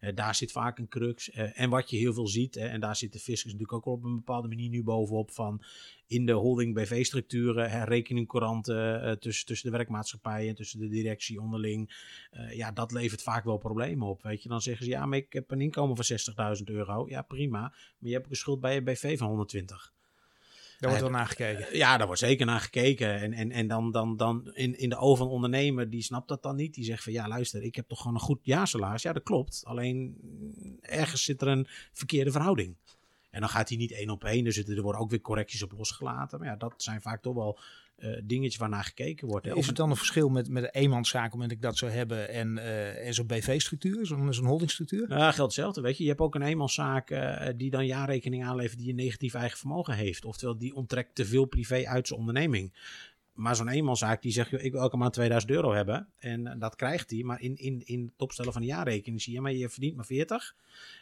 [0.00, 1.34] Uh, daar zit vaak een crux.
[1.34, 3.86] Uh, en wat je heel veel ziet, hè, en daar zit de fiscus natuurlijk ook
[3.86, 5.62] op een bepaalde manier nu bovenop van
[6.12, 11.90] in de holding BV-structuren, rekeningcouranten uh, tussen, tussen de werkmaatschappijen, tussen de directie onderling.
[12.50, 14.22] ja, dat levert vaak wel problemen op.
[14.22, 16.18] Weet je, dan zeggen ze ja, maar ik heb een inkomen van
[16.58, 17.08] 60.000 euro.
[17.08, 17.60] Ja, prima.
[17.60, 19.92] Maar je hebt ook een schuld bij je BV van 120.
[20.82, 21.76] Daar wordt wel naar gekeken.
[21.76, 23.20] Ja, daar wordt zeker naar gekeken.
[23.20, 26.42] En, en, en dan, dan, dan in, in de ogen van ondernemer, die snapt dat
[26.42, 26.74] dan niet.
[26.74, 29.02] Die zegt van ja, luister, ik heb toch gewoon een goed jaarsalaris.
[29.02, 29.62] Ja, dat klopt.
[29.64, 30.16] Alleen
[30.80, 32.76] ergens zit er een verkeerde verhouding.
[33.32, 34.44] En dan gaat hij niet één op één.
[34.44, 36.38] Dus er worden ook weer correcties op losgelaten.
[36.38, 37.58] Maar ja, dat zijn vaak toch wel
[37.98, 39.46] uh, dingetjes waarnaar gekeken wordt.
[39.46, 39.54] Hè.
[39.54, 42.56] Is het dan een verschil met, met een eenmanszaak, omdat ik dat zou hebben, en,
[42.56, 45.08] uh, en zo'n BV-structuur, zo'n zo'n holdingstructuur?
[45.08, 45.80] Ja, geldt hetzelfde.
[45.80, 49.34] Weet je, je hebt ook een eenmanszaak uh, die dan jaarrekening aanlevert die een negatief
[49.34, 50.24] eigen vermogen heeft.
[50.24, 52.72] Oftewel, die onttrekt te veel privé uit zijn onderneming.
[53.32, 56.08] Maar zo'n eenmanszaak die zegt, joh, ik wil elke maand 2000 euro hebben.
[56.18, 57.22] En uh, dat krijgt hij.
[57.22, 60.04] Maar in, in, in het opstellen van de jaarrekening zie je, maar je verdient maar
[60.04, 60.54] 40.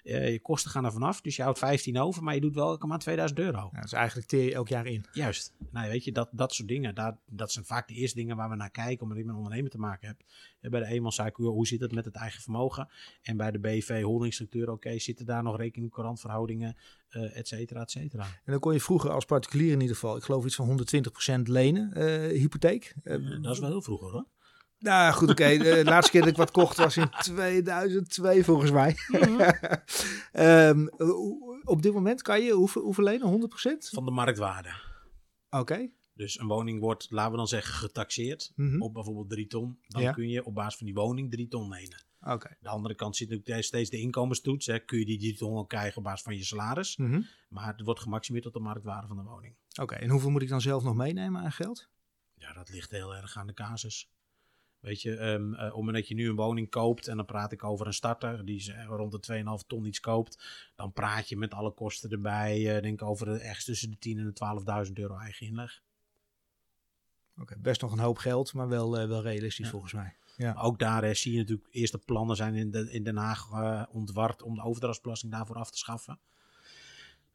[0.05, 1.21] Uh, je kosten gaan er vanaf.
[1.21, 2.23] Dus je houdt 15 over.
[2.23, 3.71] Maar je doet wel elke maand 2000 euro.
[3.73, 5.05] Ja, dus eigenlijk teer je elk jaar in.
[5.13, 5.55] Juist.
[5.71, 6.95] Nou, weet je, dat, dat soort dingen.
[6.95, 9.03] Dat, dat zijn vaak de eerste dingen waar we naar kijken.
[9.03, 10.23] Omdat ik met een ondernemer te maken heb.
[10.71, 12.89] Bij de eenmanszaak, hoe zit het met het eigen vermogen?
[13.23, 15.93] En bij de BV holdingstructuur, oké, okay, zitten daar nog rekening,
[17.11, 18.25] uh, et cetera, et cetera.
[18.25, 20.85] En dan kon je vroeger als particulier in ieder geval, ik geloof iets van
[21.39, 22.95] 120% lenen, uh, hypotheek.
[23.05, 24.27] Uh, dat is wel heel vroeger hoor.
[24.79, 25.43] Nou goed, oké.
[25.43, 25.59] Okay.
[25.59, 28.97] De laatste keer dat ik wat kocht was in 2002 volgens mij.
[29.09, 30.89] Mm-hmm.
[30.89, 30.91] um,
[31.65, 33.51] op dit moment kan je hoeveel, hoeveel lenen?
[33.51, 33.77] 100%?
[33.79, 34.69] Van de marktwaarde.
[35.51, 35.61] Oké.
[35.61, 35.93] Okay.
[36.15, 38.83] Dus een woning wordt, laten we dan zeggen, getaxeerd mm-hmm.
[38.83, 39.79] op bijvoorbeeld 3 ton.
[39.87, 40.13] Dan ja.
[40.13, 42.05] kun je op basis van die woning 3 ton lenen.
[42.23, 42.57] Okay.
[42.61, 44.67] De andere kant zit natuurlijk steeds de inkomenstoets.
[44.67, 44.79] Hè.
[44.79, 46.97] Kun je die 3 ton krijgen op basis van je salaris.
[46.97, 47.27] Mm-hmm.
[47.49, 49.55] Maar het wordt gemaximeerd tot de marktwaarde van de woning.
[49.71, 49.99] Oké, okay.
[49.99, 51.89] en hoeveel moet ik dan zelf nog meenemen aan geld?
[52.35, 54.11] Ja, dat ligt heel erg aan de casus.
[54.81, 57.27] Weet je, um, uh, op het moment dat je nu een woning koopt, en dan
[57.27, 60.45] praat ik over een starter die rond de 2,5 ton iets koopt,
[60.75, 64.19] dan praat je met alle kosten erbij, uh, denk over de, echt tussen de 10
[64.19, 65.83] en de 12.000 euro eigen inleg.
[67.33, 69.71] Oké, okay, best nog een hoop geld, maar wel, uh, wel realistisch ja.
[69.71, 70.17] volgens mij.
[70.41, 70.55] Ja.
[70.55, 73.83] Ook daar uh, zie je natuurlijk, eerste plannen zijn in, de, in Den Haag uh,
[73.91, 76.21] ontward om de overdrachtsbelasting daarvoor af te schaffen.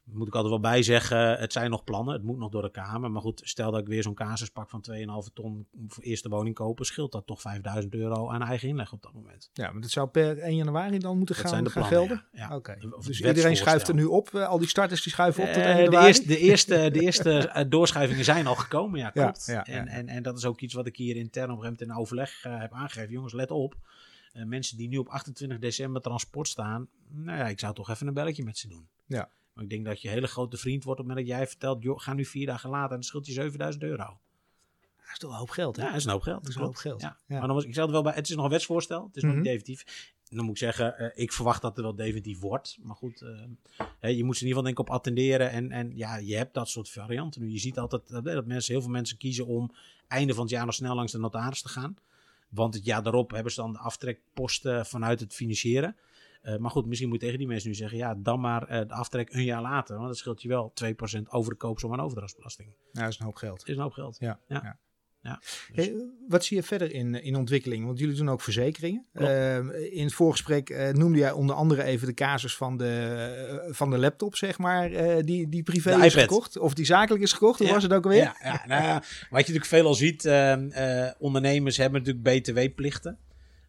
[0.05, 2.71] Moet ik altijd wel bij zeggen, het zijn nog plannen, het moet nog door de
[2.71, 3.11] Kamer.
[3.11, 4.85] Maar goed, stel dat ik weer zo'n casus pak van
[5.27, 9.01] 2,5 ton voor eerste woning kopen, scheelt dat toch 5000 euro aan eigen inleg op
[9.01, 9.49] dat moment.
[9.53, 12.07] Ja, maar dat zou per 1 januari dan moeten dat gaan, zijn de gaan plannen,
[12.07, 12.25] gelden?
[12.31, 12.47] Ja.
[12.49, 12.55] ja.
[12.55, 12.77] Okay.
[13.05, 15.77] dus iedereen schuift er nu op, uh, al die starters die schuiven op tot 1
[15.77, 15.89] januari?
[15.89, 19.45] De eerste, de eerste, de eerste uh, doorschuivingen zijn al gekomen, ja klopt.
[19.45, 21.81] Ja, ja, en, en, en dat is ook iets wat ik hier intern op moment
[21.81, 23.11] in overleg uh, heb aangegeven.
[23.11, 23.75] Jongens, let op.
[24.33, 28.07] Uh, mensen die nu op 28 december transport staan, nou ja, ik zou toch even
[28.07, 28.87] een belletje met ze doen.
[29.05, 29.29] Ja.
[29.55, 31.47] Maar ik denk dat je een hele grote vriend wordt op het moment dat jij
[31.47, 34.17] vertelt, joh, ga nu vier dagen later en dan scheelt je 7000 euro.
[34.97, 35.81] Dat is toch een hoop geld, hè?
[35.81, 36.41] Ja, dat is een hoop geld.
[36.41, 37.01] Dat is een hoop geld.
[37.01, 37.17] Ja.
[37.27, 37.37] Ja.
[37.37, 39.21] Maar dan was, ik zei het wel bij, het is nog een wetsvoorstel, het is
[39.23, 39.31] Mhm.
[39.31, 40.13] nog niet definitief.
[40.29, 42.77] En dan moet ik zeggen, uh, ik verwacht dat het wel definitief wordt.
[42.81, 43.41] Maar goed, uh,
[43.99, 45.49] hè, je moet ze in ieder geval denk ik op attenderen.
[45.51, 47.49] En, en ja, je hebt dat soort varianten nu.
[47.49, 49.71] Je ziet altijd uh, dat mensen, heel veel mensen kiezen om
[50.07, 51.97] einde van het jaar nog snel langs de notaris te gaan.
[52.49, 55.95] Want het jaar daarop hebben ze dan de aftrekposten vanuit het financieren.
[56.45, 58.79] Uh, maar goed, misschien moet je tegen die mensen nu zeggen: ja, dan maar uh,
[58.87, 59.95] de aftrek een jaar later.
[59.95, 62.69] Want dat scheelt je wel 2% over de koopsom en overdrachtsbelasting.
[62.91, 63.59] Ja, dat is een hoop geld.
[63.59, 64.17] Dat is een hoop geld.
[64.19, 64.39] Ja.
[64.47, 64.59] ja.
[64.63, 64.79] ja.
[65.21, 65.39] ja.
[65.73, 65.85] Dus.
[65.85, 65.93] Hey,
[66.27, 67.85] wat zie je verder in, in ontwikkeling?
[67.85, 69.05] Want jullie doen ook verzekeringen.
[69.13, 69.57] Uh,
[69.93, 74.35] in het voorgesprek noemde jij onder andere even de casus van de, van de laptop,
[74.35, 74.89] zeg maar,
[75.23, 76.29] die, die privé de is iPad.
[76.29, 76.57] gekocht.
[76.57, 77.59] Of die zakelijk is gekocht.
[77.59, 78.21] Hoe was het ook alweer?
[78.21, 78.63] Ja, ja.
[78.67, 80.25] Nou, wat je natuurlijk veelal ziet,
[81.17, 83.19] ondernemers hebben natuurlijk BTW-plichten.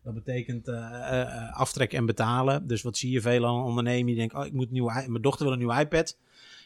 [0.06, 2.66] Dat betekent uh, uh, aftrek en betalen.
[2.66, 4.06] Dus wat zie je veel aan ondernemen?
[4.06, 6.18] Die denken, oh, ik moet mijn dochter wil een nieuwe iPad.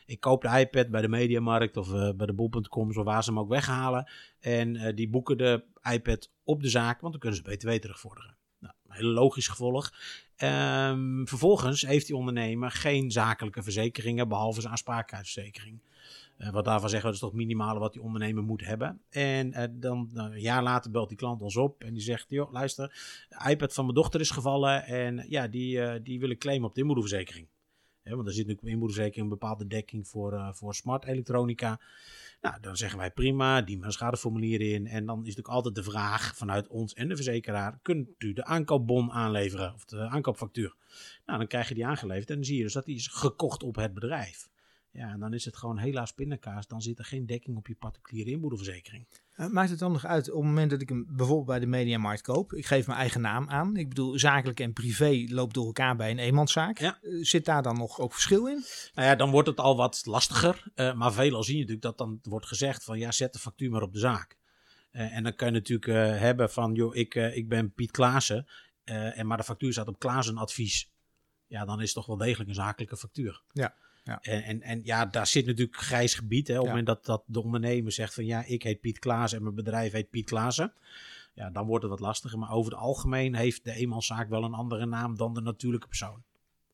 [0.06, 3.38] Ik koop de iPad bij de Mediamarkt of bij de bol.com, zo waar ze hem
[3.38, 4.10] ook weghalen.
[4.40, 5.62] En die boeken de
[5.92, 8.36] iPad op de zaak, want dan kunnen ze BTW terugvorderen.
[8.58, 9.92] Nou, een heel logisch gevolg.
[10.36, 15.80] Um, vervolgens heeft die ondernemer geen zakelijke verzekeringen, behalve zijn aansprakelijkheidsverzekering.
[16.40, 19.00] Uh, wat daarvan zeggen, dat is toch minimale wat die ondernemer moet hebben.
[19.08, 22.30] En uh, dan uh, een jaar later belt die klant ons op en die zegt:
[22.30, 22.88] Joh, luister,
[23.28, 26.74] de iPad van mijn dochter is gevallen en ja, die, die wil ik claimen op
[26.74, 27.48] de inboedelverzekering.
[28.02, 31.80] Want er zit natuurlijk in inboedelverzekering een bepaalde dekking voor, voor smart elektronica.
[32.40, 34.86] Nou, dan zeggen wij prima, die maar schadeformulier in.
[34.86, 38.44] En dan is natuurlijk altijd de vraag vanuit ons en de verzekeraar: kunt u de
[38.44, 40.74] aankoopbon aanleveren of de aankoopfactuur?
[41.26, 43.62] Nou, dan krijg je die aangeleverd en dan zie je dus dat die is gekocht
[43.62, 44.48] op het bedrijf.
[44.92, 46.66] Ja, en dan is het gewoon helaas pindakaas.
[46.66, 49.06] Dan zit er geen dekking op je particuliere inboedelverzekering.
[49.36, 51.66] Uh, maakt het dan nog uit op het moment dat ik hem bijvoorbeeld bij de
[51.66, 52.52] Mediamarkt koop?
[52.52, 53.76] Ik geef mijn eigen naam aan.
[53.76, 56.78] Ik bedoel, zakelijk en privé loopt door elkaar bij een eenmanszaak.
[56.78, 56.98] Ja.
[57.02, 58.64] Uh, zit daar dan nog ook verschil in?
[58.94, 60.64] Nou ja, dan wordt het al wat lastiger.
[60.74, 63.70] Uh, maar veelal zie je natuurlijk dat dan wordt gezegd van ja, zet de factuur
[63.70, 64.38] maar op de zaak.
[64.90, 68.46] En dan kan je natuurlijk hebben van joh, ik, ik ben Piet Klaassen.
[68.84, 70.90] en maar de factuur staat op Klaassen advies.
[71.46, 73.42] Ja, dan is het toch wel degelijk een zakelijke factuur.
[73.52, 73.74] Ja.
[74.04, 74.18] Ja.
[74.22, 76.48] En, en, en ja, daar zit natuurlijk grijs gebied.
[76.48, 76.76] Hè, op het Ja.
[76.76, 79.92] moment dat, dat de ondernemer zegt van ja, ik heet Piet Klaassen en mijn bedrijf
[79.92, 80.72] heet Piet Klaassen.
[81.34, 82.38] Ja, dan wordt het wat lastiger.
[82.38, 86.22] Maar over het algemeen heeft de eenmanszaak wel een andere naam dan de natuurlijke persoon.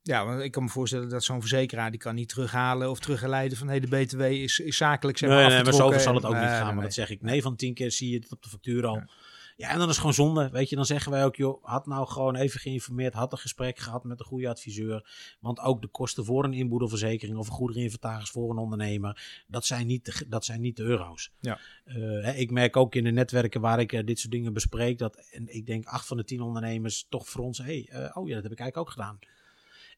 [0.02, 3.58] Ja, want ik kan me voorstellen dat zo'n verzekeraar die kan niet terughalen of teruggeleiden
[3.58, 6.14] van hey, de BTW is, is zakelijk zeg maar nee, nee, maar zo afgetrokken zal
[6.14, 6.64] het en- ook niet nee, gaan.
[6.64, 6.84] nee, Maar nee.
[6.84, 7.22] dat zeg ik.
[7.22, 8.94] 9 van 10 keer zie je het op de factuur al.
[8.94, 9.08] Ja.
[9.56, 10.48] En dan is het gewoon zonde.
[10.50, 13.78] Weet je, dan zeggen wij ook, joh, had nou gewoon even geïnformeerd, had een gesprek
[13.78, 15.08] gehad met een goede adviseur.
[15.40, 19.86] Want ook de kosten voor een inboedelverzekering of een goederinventaris voor een ondernemer, dat zijn
[19.86, 21.32] niet de, dat zijn niet de euro's.
[21.40, 21.58] Ja.
[21.84, 25.28] Eh, ik merk ook in de netwerken waar ik eh, dit soort dingen bespreek, dat
[25.30, 28.34] en ik denk acht van de tien ondernemers toch voor ons, hey, eh, oh ja,
[28.34, 29.18] dat heb ik eigenlijk ook gedaan.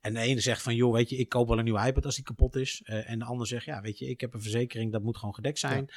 [0.01, 2.15] En de ene zegt van, joh, weet je, ik koop wel een nieuwe iPad als
[2.15, 2.83] die kapot is.
[2.85, 5.59] En de ander zegt, ja, weet je, ik heb een verzekering, dat moet gewoon gedekt
[5.59, 5.89] zijn.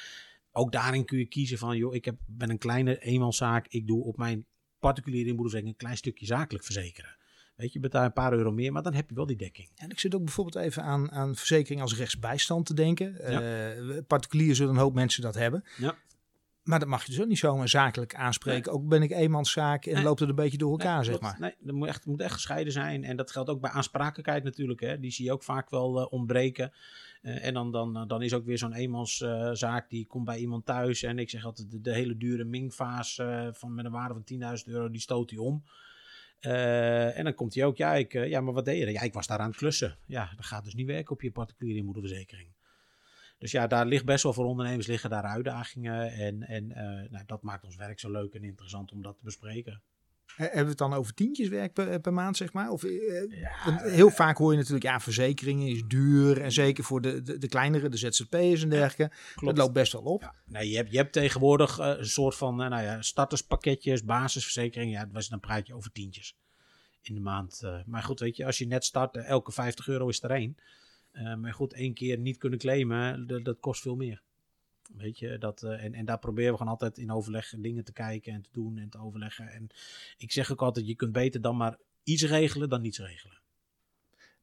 [0.52, 3.68] Ook daarin kun je kiezen van, joh, ik heb, ben een kleine eenmanszaak.
[3.68, 4.46] Ik doe op mijn
[4.80, 7.16] particuliere inboedelverzekering een klein stukje zakelijk verzekeren.
[7.56, 9.70] Weet je, je betaalt een paar euro meer, maar dan heb je wel die dekking.
[9.76, 13.20] En ik zit ook bijvoorbeeld even aan, aan verzekering als rechtsbijstand te denken.
[13.20, 15.64] Eh, particulier zullen een hoop mensen dat hebben.
[15.78, 15.96] Ja.
[16.64, 18.72] Maar dat mag je dus ook niet zomaar zakelijk aanspreken.
[18.72, 20.04] Ook ben ik eenmanszaak en Nee.
[20.04, 21.36] loopt het een beetje door elkaar, Nee, zeg maar.
[21.40, 23.04] Nee, dat moet echt, moet echt gescheiden zijn.
[23.04, 24.80] En dat geldt ook bij aansprakelijkheid natuurlijk.
[24.80, 25.00] Hè.
[25.00, 26.74] Die zie je ook vaak wel eh, ontbreken.
[27.22, 31.04] Eh, en dan, dan, dan is ook weer zo'n eenmanszaak die komt bij iemand thuis.
[31.04, 34.66] En ik zeg altijd, de, hele dure Ming-vaas eh, van met een waarde van 10.000
[34.66, 35.64] euro, die stoot hij om.
[36.42, 38.92] Eh, en dan komt hij ook, ja, ik, eh, ja, maar wat deed je?
[38.92, 39.98] Ja, ik was daar aan het klussen.
[40.06, 42.50] Ja, dat gaat dus niet werken op je particuliere inboedelverzekering.
[43.38, 46.12] Dus ja, daar ligt best wel voor ondernemers liggen daar uitdagingen.
[46.12, 49.24] En, en eh, nou, dat maakt ons werk zo leuk en interessant om dat te
[49.24, 49.82] bespreken.
[50.38, 52.70] Eh, Hebben we het dan over tientjes werk per, per maand, zeg maar?
[52.70, 52.92] Of, eh,
[53.30, 56.42] Ja, want heel vaak hoor je natuurlijk, ja, verzekeringen is duur.
[56.42, 59.16] En zeker voor de, de, de kleinere, de ZZP'ers en dergelijke.
[59.36, 60.34] Dat loopt best wel op.
[60.46, 64.92] Ja, je, hebt, je hebt tegenwoordig eh, een soort van eh, nou ja, starterspakketjes, basisverzekering.
[64.92, 66.36] Ja, was dan praat je over tientjes
[67.02, 67.62] in de maand.
[67.64, 67.80] eh.
[67.86, 70.56] maar goed, weet je, als je net start, eh, elke 50 euro is er één.
[71.12, 74.22] Eh, maar goed, één keer niet kunnen claimen, dat kost veel meer.
[74.98, 77.94] Weet je, dat, eh, en, en daar proberen we gewoon altijd in overleg dingen te
[77.94, 79.48] kijken en te doen en te overleggen.
[79.48, 79.68] En
[80.18, 83.40] ik zeg ook altijd, je kunt beter dan maar iets regelen dan niets regelen.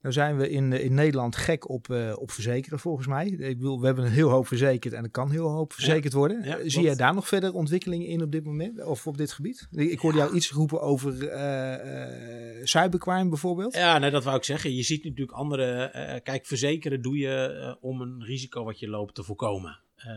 [0.03, 3.26] Nou zijn we in, in Nederland gek op, eh, op verzekeren volgens mij.
[3.26, 6.42] Ik bedoel, we hebben een heel hoop verzekerd en er kan heel hoop verzekerd worden.
[6.44, 8.84] ja, Eh, Zie jij daar nog verder ontwikkelingen in op dit moment?
[8.84, 9.68] Of op dit gebied?
[9.70, 13.74] Ik hoorde jou iets roepen over eh, eh, cybercrime bijvoorbeeld.
[13.74, 14.74] Ja, nee, dat wou ik zeggen.
[14.74, 15.82] Je ziet natuurlijk andere.
[15.82, 19.78] eh, kijk, verzekeren doe je eh, om een risico wat je loopt te voorkomen.
[19.99, 20.12] Eh,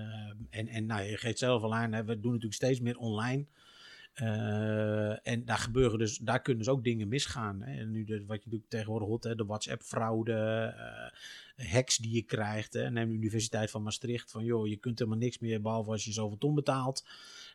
[0.49, 3.45] en en nou, je geeft zelf al aan, hè, we doen natuurlijk steeds meer online.
[4.13, 7.61] Eh, en daar gebeuren dus, daar kunnen dus ook dingen misgaan.
[7.61, 7.79] Hè.
[7.79, 10.33] En nu de, wat je natuurlijk tegenwoordig hoort, hè, de WhatsApp-fraude,
[11.55, 12.73] eh, hacks die je krijgt.
[12.73, 12.89] Hè.
[12.89, 16.11] Neem de Universiteit van Maastricht van, joh, je kunt helemaal niks meer behalve als je
[16.11, 17.03] zoveel ton betaalt.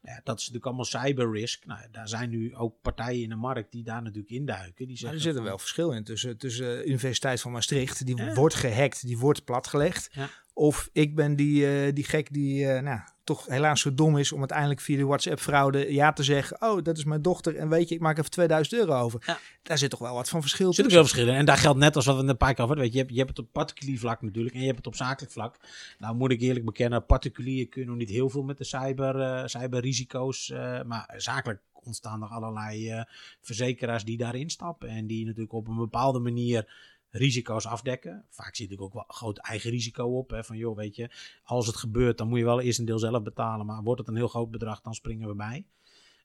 [0.03, 1.66] Nou Ja, dat is natuurlijk allemaal cyberrisk.
[1.66, 4.74] Nou, daar zijn nu ook partijen in de markt die daar natuurlijk induiken.
[4.77, 8.07] Die Maar zeggen er zit er wel verschil in tussen, tussen de Universiteit van Maastricht,
[8.07, 8.35] die Ja.
[8.35, 10.09] wordt gehackt, die wordt platgelegd.
[10.12, 10.29] Ja.
[10.59, 14.33] Of ik ben die, eh, die gek die eh, nou, toch helaas zo dom is
[14.33, 16.63] om uiteindelijk via de WhatsApp-fraude ja te zeggen.
[16.63, 19.23] Oh, dat is mijn dochter en weet je, ik maak even 2000 euro over.
[19.27, 19.39] Ja.
[19.63, 21.07] Daar zit toch wel wat van verschil Er zit ook tussen.
[21.07, 21.41] veel verschillen.
[21.41, 22.77] En daar geldt net als wat we een paar keer over.
[22.77, 24.55] Weet je, je hebt, je hebt het op particulier vlak natuurlijk.
[24.55, 25.57] En je hebt het op zakelijk vlak.
[25.99, 27.07] Nou moet ik eerlijk bekennen.
[27.07, 30.53] Particulier kun je nog niet heel veel met de cyber, eh, cyberrisico's.
[30.87, 33.05] maar zakelijk ontstaan er allerlei
[33.41, 34.89] verzekeraars die daarin stappen.
[34.89, 36.67] En die natuurlijk op een bepaalde manier
[37.11, 38.25] risico's afdekken.
[38.31, 40.31] Vaak zit natuurlijk ook wel groot eigen risico op.
[40.31, 41.11] Hè, van joh, weet je,
[41.43, 43.67] als het gebeurt, dan moet je wel eerst een deel zelf betalen.
[43.67, 45.67] Maar wordt het een heel groot bedrag, dan springen we bij.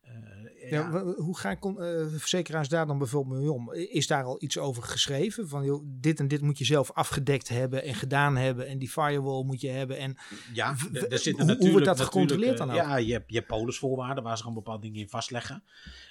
[0.01, 3.73] Eh, Ja, wa- hoe gaan eh, verzekeraars daar dan bijvoorbeeld mee om?
[3.73, 5.47] Is daar al iets over geschreven?
[5.49, 8.67] Van joh, dit en dit moet je zelf afgedekt hebben en gedaan hebben.
[8.67, 9.97] En die firewall moet je hebben.
[9.97, 10.17] En
[10.53, 12.75] Ja, er hoe- zitten hoe natuurlijk, wordt dat gecontroleerd eh, dan ook?
[12.75, 15.63] Ja, je hebt, je hebt polisvoorwaarden waar ze gewoon bepaalde dingen in vastleggen.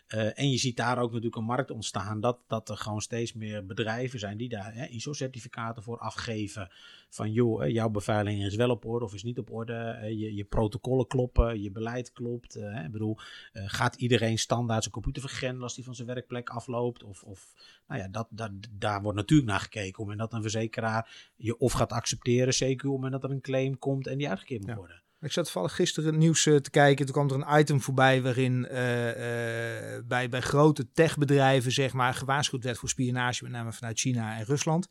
[0.07, 3.33] Eh, en je ziet daar ook natuurlijk een markt ontstaan dat, dat er gewoon steeds
[3.33, 6.71] meer bedrijven zijn die daar ISO-certificaten voor afgeven.
[7.09, 9.73] Van joh, jouw beveiliging is wel op orde of is niet op orde.
[9.75, 12.55] Eh, je, je protocollen kloppen, je beleid klopt.
[12.55, 13.17] eh, ik bedoel,
[13.53, 17.03] eh, gaat iedereen standaard zijn computer vergrendelen als die van zijn werkplek afloopt?
[17.03, 17.53] Of, of
[17.87, 19.89] nou ja, dat, dat, daar wordt natuurlijk naar gekeken.
[19.89, 23.41] Het moment dat een verzekeraar je of gaat accepteren, op het moment dat er een
[23.41, 24.77] claim komt en die uitgekeerd moet Ja.
[24.77, 25.03] worden.
[25.21, 27.05] Ik zat toevallig gisteren het nieuws eh, te kijken.
[27.07, 32.15] Toen kwam er een item voorbij waarin eh, eh, bij, bij grote techbedrijven zeg maar,
[32.15, 34.89] gewaarschuwd werd voor spionage, met name vanuit China en Rusland.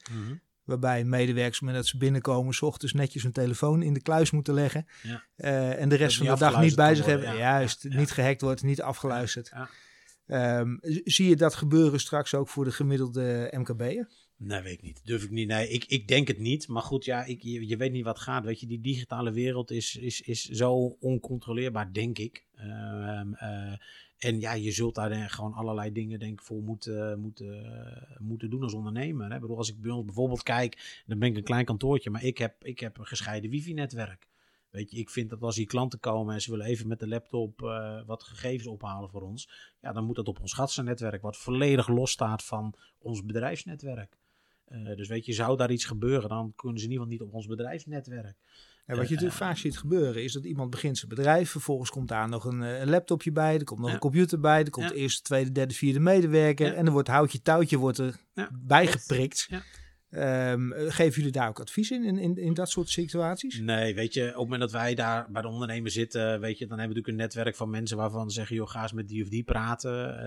[0.69, 4.53] Waarbij medewerkers, moment dat ze binnenkomen, s ochtends netjes hun telefoon in de kluis moeten
[4.53, 4.85] leggen.
[5.03, 5.23] Ja.
[5.35, 7.41] Eh, en de rest Dat van de dag niet bij zich worden, hebben.
[7.43, 7.49] ja.
[7.57, 9.51] Juist, Ja, niet gehackt wordt, niet afgeluisterd.
[9.53, 9.69] Ja.
[10.27, 14.07] Ehm, zie je dat gebeuren straks ook voor de gemiddelde MKB'er?
[14.37, 15.01] Nee, weet ik niet.
[15.03, 15.47] Durf ik niet.
[15.47, 16.67] Nee, ik, ik denk het niet.
[16.67, 18.43] Maar goed, ja, ik, je, je weet niet wat gaat.
[18.45, 22.45] Weet je, die digitale wereld is, is, is zo oncontroleerbaar, denk ik.
[22.55, 23.73] Ehm, eh,
[24.19, 28.49] en ja, je zult daar eh, gewoon allerlei dingen denk ik voor moeten, moeten, moeten
[28.49, 29.31] doen als ondernemer.
[29.31, 29.39] Hè.
[29.39, 32.37] Bedoel, als ik bij ons bijvoorbeeld kijk, dan ben ik een klein kantoortje, maar ik
[32.37, 34.27] heb, ik heb een gescheiden wifi-netwerk.
[34.69, 37.07] Weet je, ik vind dat als hier klanten komen en ze willen even met de
[37.07, 39.49] laptop eh, wat gegevens ophalen voor ons,
[39.81, 44.17] ja, dan moet dat op ons gatsen-netwerk, wat volledig los staat van ons bedrijfsnetwerk.
[44.71, 47.29] Uh, dus weet je, zou daar iets gebeuren, dan kunnen ze in ieder geval niet
[47.29, 48.35] op ons bedrijfsnetwerk.
[48.89, 51.49] En wat je natuurlijk vaak ziet gebeuren, is dat iemand begint zijn bedrijf.
[51.49, 53.55] Vervolgens komt daar nog een, een laptopje bij.
[53.55, 54.63] Er komt nog een computer bij.
[54.63, 56.73] Er komt de eerste, tweede, derde, vierde medewerker.
[56.73, 58.15] En er wordt houtje touwtje wordt er
[58.59, 59.47] bijgeprikt.
[59.49, 59.61] Ja.
[60.51, 63.59] Um, geven jullie daar ook advies in, in, in, dat soort situaties?
[63.59, 66.67] Nee, weet je, op het moment dat wij daar bij de ondernemer zitten, weet je,
[66.67, 69.07] dan hebben we natuurlijk een netwerk van mensen waarvan ze zeggen, joh, ga eens met
[69.07, 70.25] die of die praten.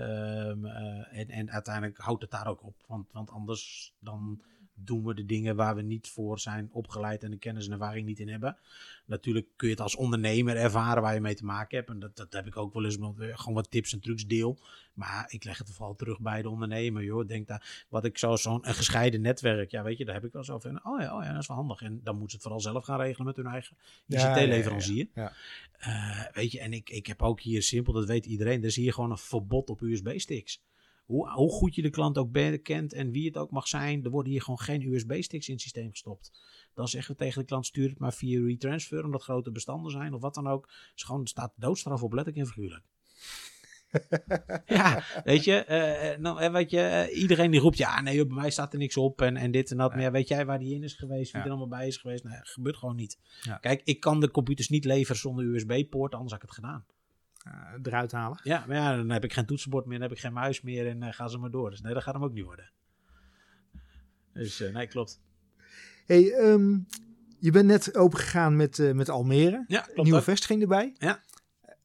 [0.49, 4.41] Um, uh, en, en uiteindelijk houdt het daar ook op, want, want anders dan
[4.75, 8.05] doen we de dingen waar we niet voor zijn opgeleid en de kennis en ervaring
[8.05, 8.57] niet in hebben.
[9.05, 11.89] Natuurlijk kun je het als ondernemer ervaren waar je mee te maken hebt.
[11.89, 14.59] En dat, dat heb ik ook wel eens, gewoon wat tips en trucs deel.
[14.93, 17.03] Maar ik leg het vooral terug bij de ondernemer.
[17.03, 17.27] Joh.
[17.27, 20.33] Denk daar, wat ik zo, zo'n een gescheiden netwerk, ja, weet je, daar heb ik
[20.33, 20.85] wel zo van.
[20.85, 21.81] Oh ja, oh ja, dat is wel handig.
[21.81, 25.07] En dan moeten ze het vooral zelf gaan regelen met hun eigen ICT-leverancier.
[25.13, 25.31] Ja, ja,
[25.79, 28.65] ja, uh, weet je, en ik, ik heb ook hier simpel, dat weet iedereen, er
[28.65, 30.61] is hier gewoon een verbod op USB-sticks
[31.05, 32.33] hoe, hoe goed je de klant ook
[32.63, 35.61] kent en wie het ook mag zijn, er worden hier gewoon geen USB-sticks in het
[35.61, 36.31] systeem gestopt.
[36.73, 40.13] Dan zeggen we tegen de klant: stuur het maar via retransfer, omdat grote bestanden zijn
[40.13, 40.69] of wat dan ook.
[40.93, 42.83] Dus gewoon staat doodstraf op, letterlijk en figuurlijk.
[44.65, 45.65] ja, weet je,
[46.15, 48.97] uh, nou, weet je uh, iedereen die roept, ja, nee, bij mij staat er niks
[48.97, 49.91] op en, en dit en dat.
[49.91, 52.23] Maar ja, weet jij waar die in is geweest, wie er allemaal bij is geweest?
[52.23, 53.19] Nee, gebeurt gewoon niet.
[53.61, 56.85] Kijk, ik kan de computers niet leveren zonder USB-poort, anders had ik het gedaan
[57.83, 58.39] eruit halen.
[58.43, 60.87] Ja, maar ja, dan heb ik geen toetsenbord meer, dan heb ik geen muis meer
[60.87, 61.69] en uh, gaan ze maar door.
[61.69, 62.71] Dus nee, dat gaat hem ook niet worden.
[64.33, 65.21] Dus uh, nee, klopt.
[66.05, 66.87] Hey, um,
[67.39, 69.63] je bent net opengegaan met, met Almere.
[69.67, 70.03] Ja, klopt.
[70.03, 70.95] Nieuwe vestiging erbij.
[70.97, 71.23] Ja.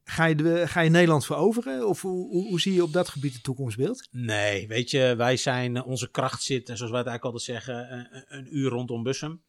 [0.03, 1.87] Ga je, de, ga je Nederland veroveren?
[1.87, 4.07] Of hoe, hoe, hoe, zie je op dat gebied de toekomstbeeld?
[4.11, 8.25] Nee, weet je, wij zijn, onze kracht zit, zoals wij het eigenlijk altijd zeggen, een,
[8.27, 9.41] een uur rondom Bussum.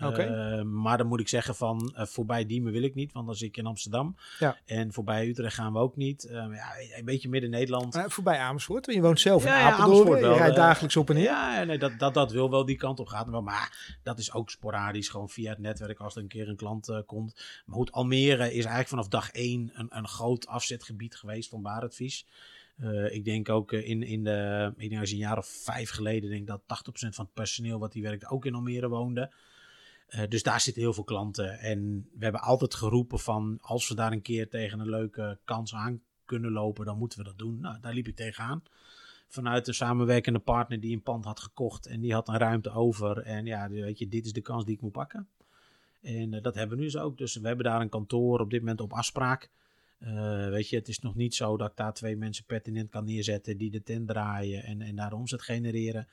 [0.00, 3.34] Uh, maar dan moet ik zeggen van uh, voorbij Diemen wil ik niet, want dan
[3.34, 4.16] zit ik in Amsterdam.
[4.38, 4.56] Ja.
[4.64, 6.24] En voorbij Utrecht gaan we ook niet.
[6.24, 8.04] Uh, ja, een beetje midden Nederland.
[8.06, 10.20] Voorbij Amersfoort, je woont zelf in ja, Apeldoorn.
[10.20, 11.24] Ja, je rijdt dagelijks op en neer.
[11.24, 13.44] Ja, nee, dat, dat, dat wil wel die kant op gaan.
[13.44, 17.02] Maar dat is ook sporadisch, gewoon via het netwerk als er een keer een klant
[17.06, 17.62] komt.
[17.66, 22.26] Maar goed, Almere is eigenlijk vanaf dag één een, een groot afzetgebied geweest van Baardvies.
[22.82, 26.30] Uh, ik denk ook in, in de, ik denk als een jaar of vijf geleden,
[26.30, 29.32] denk dat 80% van het personeel wat die werkte ook in Almere woonde.
[30.10, 31.58] Uh, dus daar zitten heel veel klanten.
[31.58, 35.74] En we hebben altijd geroepen van als we daar een keer tegen een leuke kans
[35.74, 37.60] aan kunnen lopen, dan moeten we dat doen.
[37.60, 38.62] Nou, daar liep ik tegenaan.
[39.28, 43.22] Vanuit de samenwerkende partner die een pand had gekocht en die had een ruimte over.
[43.22, 45.28] En ja, weet je, dit is de kans die ik moet pakken.
[46.02, 47.18] En uh, dat hebben we nu zo ook.
[47.18, 49.50] Dus we hebben daar een kantoor op dit moment op afspraak.
[49.98, 53.04] Uh, weet je, het is nog niet zo dat ik daar twee mensen pertinent kan
[53.04, 56.08] neerzetten die de tent draaien en, en daar omzet genereren.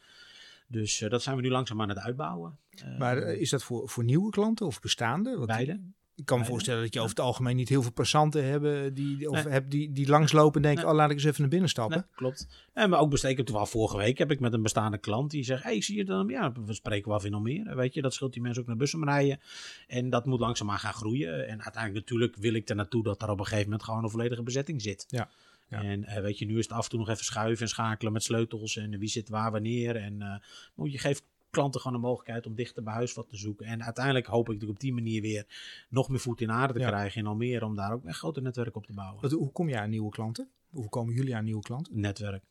[0.68, 2.60] Dus uh, dat zijn we nu langzaam aan het uitbouwen.
[2.98, 5.36] Maar eh, is dat voor, voor nieuwe klanten of bestaande?
[5.36, 5.80] Want beide.
[6.16, 9.30] Ik kan me voorstellen dat je over het algemeen niet heel veel passanten hebben die,
[9.30, 9.54] of nee.
[9.54, 10.92] hebt die, die langslopen en denken, nee.
[10.92, 11.98] oh laat ik eens even naar binnen stappen.
[11.98, 12.48] Nee, klopt.
[12.74, 15.64] En maar ook besteken, terwijl vorige week heb ik met een bestaande klant die zegt,
[15.64, 16.28] hey, zie je dan?
[16.28, 18.02] Ja, we spreken wel af in Almere, weet je.
[18.02, 19.40] Dat scheelt die mensen ook naar bussen rijden.
[19.88, 21.48] En dat moet langzaamaan gaan groeien.
[21.48, 24.10] En uiteindelijk natuurlijk wil ik er naartoe dat er op een gegeven moment gewoon een
[24.10, 25.06] volledige bezetting zit.
[25.08, 25.30] Ja.
[25.70, 28.14] En uh, weet je, nu is het af en toe nog even schuiven en schakelen
[28.14, 29.96] met sleutels en wie zit waar wanneer.
[29.96, 30.36] En uh,
[30.76, 31.24] moet je geeft
[31.56, 33.66] klanten gewoon de mogelijkheid om dichter bij huis wat te zoeken.
[33.66, 35.46] En uiteindelijk hoop ik op die manier weer
[35.90, 36.88] nog meer voet in aarde te ja.
[36.88, 39.22] krijgen in Almere om daar ook een groter netwerk op te bouwen.
[39.22, 40.50] Wat, hoe kom je aan nieuwe klanten?
[40.70, 42.00] Hoe komen jullie aan nieuwe klanten?
[42.00, 42.44] Netwerk.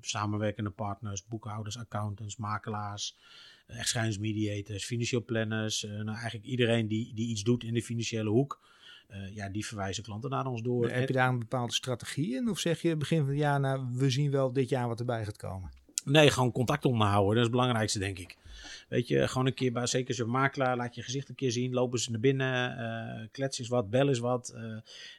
[0.00, 3.16] Samenwerkende partners, boekhouders, accountants, makelaars,
[3.66, 5.84] echtscheidingsmediators, financieel planners.
[5.84, 8.60] Uh, nou, eigenlijk iedereen die, die iets doet in de financiële hoek.
[9.10, 10.90] Uh, ja, die verwijzen klanten naar ons door.
[10.90, 12.48] Heb je daar een bepaalde strategie in?
[12.48, 15.24] Of zeg je begin van het jaar, nou, we zien wel dit jaar wat erbij
[15.24, 15.70] gaat komen?
[16.04, 17.28] Nee, gewoon contact onderhouden.
[17.28, 18.36] Dat is het belangrijkste, denk ik.
[18.88, 21.52] Weet je, gewoon een keer bij, zeker als je makelaar, laat je gezicht een keer
[21.52, 21.72] zien.
[21.72, 24.54] Lopen ze naar binnen, uh, klets is wat, bel is wat.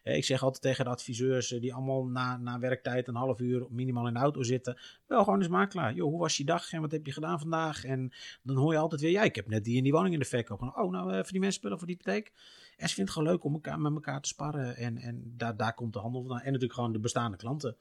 [0.03, 3.65] Uh, ik zeg altijd tegen de adviseurs, die allemaal na, na werktijd een half uur
[3.69, 4.77] minimaal in de auto zitten.
[5.07, 5.93] Wel gewoon eens makelaar.
[5.93, 7.83] Joh, hoe was je dag en wat heb je gedaan vandaag?
[7.83, 8.11] En
[8.41, 10.25] dan hoor je altijd weer, ja, ik heb net die in die woning in de
[10.25, 10.61] verkoop.
[10.61, 12.31] Oh, nou, voor die mensen spullen voor die hypotheek.
[12.79, 14.75] En ze vindt het gewoon leuk om elkaar, met elkaar te sparren.
[14.75, 16.39] En, en daar, daar komt de handel vandaan.
[16.39, 17.75] En natuurlijk gewoon de bestaande klanten.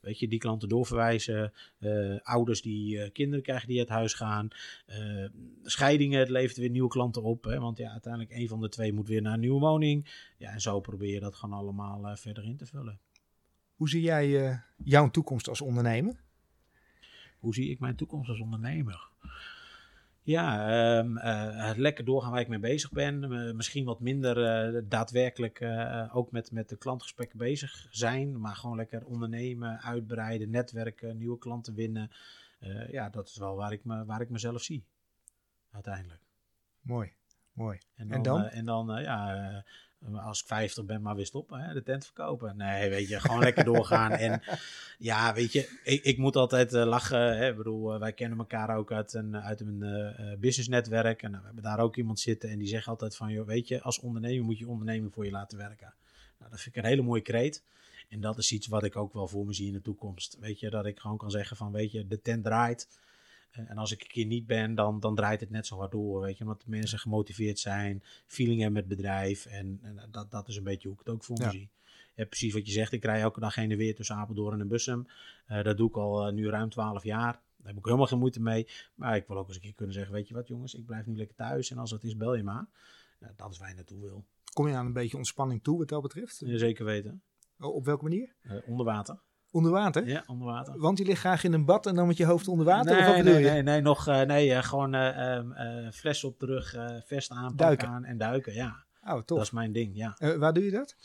[0.00, 1.52] Weet je, die klanten doorverwijzen.
[1.78, 4.48] Uh, ouders die uh, kinderen krijgen die uit huis gaan.
[4.86, 5.28] Uh,
[5.62, 7.44] scheidingen, het levert weer nieuwe klanten op.
[7.44, 10.26] Hè, want ja, uiteindelijk een van de twee moet weer naar een nieuwe woning.
[10.38, 12.98] Ja, en zo probeer je dat gewoon allemaal verder in te vullen.
[13.74, 16.20] Hoe zie jij jouw toekomst als ondernemer?
[17.38, 19.08] Hoe zie ik mijn toekomst als ondernemer?
[20.28, 23.32] Ja, um, uh, lekker doorgaan waar ik mee bezig ben.
[23.32, 25.64] Uh, misschien wat minder uh, daadwerkelijk
[26.12, 28.40] ook met, met de klantgesprekken bezig zijn.
[28.40, 32.10] Maar gewoon lekker ondernemen, uitbreiden, netwerken, nieuwe klanten winnen.
[32.90, 34.84] ja, dat is wel waar ik, me, waar ik mezelf zie.
[35.70, 36.22] Uiteindelijk.
[36.80, 37.12] Mooi,
[37.52, 37.78] mooi.
[37.94, 38.16] En dan?
[38.16, 39.64] En dan, en dan ja,
[40.24, 42.56] als ik 50 ben, maar weer stoppen, hè, de tent verkopen.
[42.56, 44.10] Nee, weet je, gewoon lekker doorgaan.
[44.10, 44.42] En
[44.98, 47.36] Ja, weet je, ik, ik moet altijd eh, lachen.
[47.36, 47.48] Hè?
[47.50, 51.22] Ik bedoel, eh, wij kennen elkaar ook uit een, uit een uh, businessnetwerk.
[51.22, 53.32] En we hebben daar ook iemand zitten en die zegt altijd van...
[53.32, 55.94] Joh, weet je, als ondernemer moet je onderneming voor je laten werken.
[56.38, 57.62] Nou, dat vind ik een hele mooie kreet.
[58.08, 60.36] En dat is iets wat ik ook wel voor me zie in de toekomst.
[60.40, 62.88] Weet je, dat ik gewoon kan zeggen van, weet je, de tent draait.
[63.50, 66.20] En als ik een keer niet ben, dan, dan draait het net zo hard door.
[66.20, 69.46] Weet je, omdat de mensen gemotiveerd zijn, feeling hebben met het bedrijf.
[69.46, 71.68] En, en, dat, dat is een beetje hoe ik het ook voor me zie.
[72.14, 72.92] Ja, precies wat je zegt.
[72.92, 75.06] Ik rij elke dag heen en weer tussen Apeldoorn en Bussum.
[75.48, 77.32] Uh, dat doe ik al uh, nu ruim 12 jaar.
[77.32, 78.68] Daar heb ik helemaal geen moeite mee.
[78.94, 81.06] Maar ik wil ook eens een keer kunnen zeggen: Weet je wat, jongens, ik blijf
[81.06, 81.70] nu lekker thuis.
[81.70, 82.66] En als het is, bel je maar.
[83.18, 84.24] Nou, dat is waar je naartoe wil.
[84.52, 86.42] Kom je aan een beetje ontspanning toe wat dat betreft?
[86.44, 87.22] Ja, zeker weten.
[87.58, 88.34] Oh, op welke manier?
[88.42, 89.18] Uh, onder water.
[89.58, 90.06] Onder water?
[90.06, 90.78] Ja, onder water.
[90.78, 92.92] Want je ligt graag in een bad en dan met je hoofd onder water?
[92.92, 93.50] Nee, of wat nee, je?
[93.50, 97.88] nee, nee, nog, uh, nee uh, gewoon uh, fles op de rug, vest aan, duiken.
[97.88, 98.84] aan en duiken, ja.
[99.04, 99.24] Oh, tof.
[99.24, 100.16] Dat is mijn ding, ja.
[100.38, 100.96] waar doe je dat?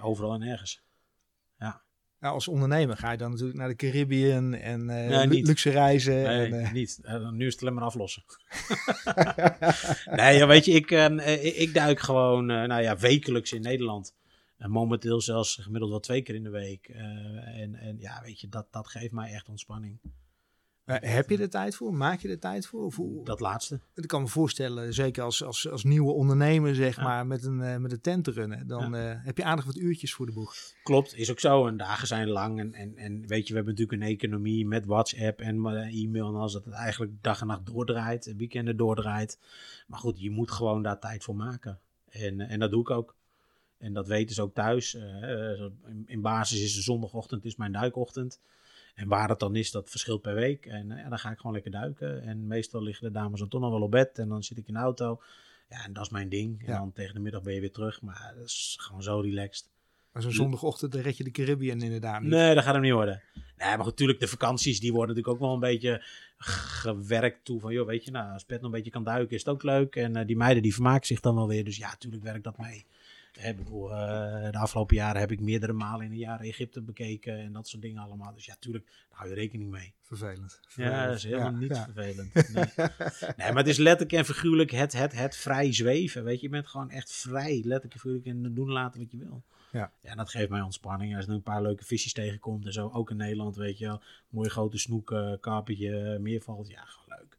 [0.00, 0.82] overal en ergens.
[1.58, 1.82] Ja.
[2.20, 6.22] Nou, als ondernemer ga je dan natuurlijk naar de Caribbean en nee, luxe reizen.
[6.22, 7.00] Nee, en, niet.
[7.32, 8.24] nu is het alleen maar aflossen.
[10.18, 10.90] nee, ja, weet je, ik,
[11.56, 14.14] ik duik gewoon, nou ja, wekelijks in Nederland.
[14.62, 16.88] En momenteel zelfs gemiddeld wel twee keer in de week.
[16.88, 16.96] Uh,
[17.60, 19.98] en, en ja, weet je, dat, dat geeft mij echt ontspanning.
[20.86, 21.94] Uh, heb je er tijd voor?
[21.94, 22.84] Maak je er tijd voor?
[22.84, 23.24] Of hoe?
[23.24, 23.80] Dat laatste.
[23.94, 27.02] Ik kan me voorstellen, zeker als, als, als nieuwe ondernemer, zeg ja.
[27.02, 28.66] maar, met een, uh, met een tent te runnen.
[28.66, 29.20] Dan ja.
[29.24, 30.54] heb je aardig wat uurtjes voor de boeg.
[30.82, 31.66] Klopt, is ook zo.
[31.66, 32.58] En dagen zijn lang.
[32.58, 36.34] En, en, en weet je, we hebben natuurlijk een economie met WhatsApp en e-mail en
[36.34, 36.52] alles.
[36.52, 39.38] Dat het eigenlijk dag en nacht doordraait, weekenden doordraait.
[39.86, 41.78] Maar goed, je moet gewoon daar tijd voor maken.
[42.08, 43.14] En, en dat doe ik ook.
[43.82, 44.94] En dat weten ze ook thuis.
[44.94, 45.66] Uh,
[46.06, 48.40] in basis is de zondagochtend is mijn duikochtend.
[48.94, 50.66] En waar het dan is, dat verschilt per week.
[50.66, 52.22] En ja, dan ga ik gewoon lekker duiken.
[52.22, 54.18] En meestal liggen de dames dan toch nog wel op bed.
[54.18, 55.20] En dan zit ik in de auto.
[55.68, 56.60] Ja, en dat is mijn ding.
[56.60, 56.78] En ja.
[56.78, 58.02] dan tegen de middag ben je weer terug.
[58.02, 59.70] Maar dat is gewoon zo relaxed.
[60.12, 62.30] Maar zo'n zondagochtend, red je de Caribbean inderdaad niet.
[62.30, 63.22] Nee, dat gaat hem niet worden.
[63.32, 66.04] Nee, maar natuurlijk, de vakanties, die worden natuurlijk ook wel een beetje
[66.38, 67.60] gewerkt toe.
[67.60, 69.62] Van, joh, weet je, nou, als Pet nog een beetje kan duiken, is het ook
[69.62, 69.96] leuk.
[69.96, 71.64] En uh, die meiden, die vermaken zich dan wel weer.
[71.64, 72.86] Dus ja, natuurlijk werkt dat mee.
[73.32, 77.38] Hè, bedoel, uh, de afgelopen jaren heb ik meerdere malen in een jaar Egypte bekeken
[77.38, 78.34] en dat soort dingen allemaal.
[78.34, 79.94] Dus ja, tuurlijk, daar hou je rekening mee.
[80.02, 80.60] Vervelend.
[80.62, 80.94] vervelend.
[80.94, 81.84] Ja, dat is helemaal ja, niet ja.
[81.84, 82.34] vervelend.
[82.34, 82.64] Nee.
[83.36, 83.52] nee.
[83.52, 86.24] maar het is letterlijk en figuurlijk het, het, het vrij zweven.
[86.24, 89.18] Weet je, je bent gewoon echt vrij, letterlijk en figuurlijk en doen laten wat je
[89.18, 89.44] wil.
[89.72, 89.92] Ja.
[90.02, 91.16] ja, dat geeft mij ontspanning.
[91.16, 94.02] Als er een paar leuke visjes tegenkomt en zo, ook in Nederland, weet je wel.
[94.28, 96.68] Mooie grote snoek, uh, karpetje, meervalt.
[96.68, 97.38] Ja, gewoon leuk.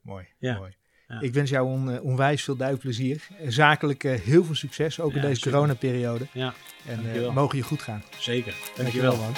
[0.00, 0.58] Mooi, ja.
[0.58, 0.76] mooi.
[1.12, 1.20] Ja.
[1.20, 3.26] Ik wens jou on, onwijs veel duikplezier.
[3.48, 5.50] Zakelijk uh, heel veel succes, ook in deze zeker.
[5.50, 6.26] coronaperiode.
[6.32, 6.54] Ja,
[6.86, 8.02] en mogen je goed gaan.
[8.18, 9.10] Zeker, dankjewel.
[9.10, 9.34] dankjewel man.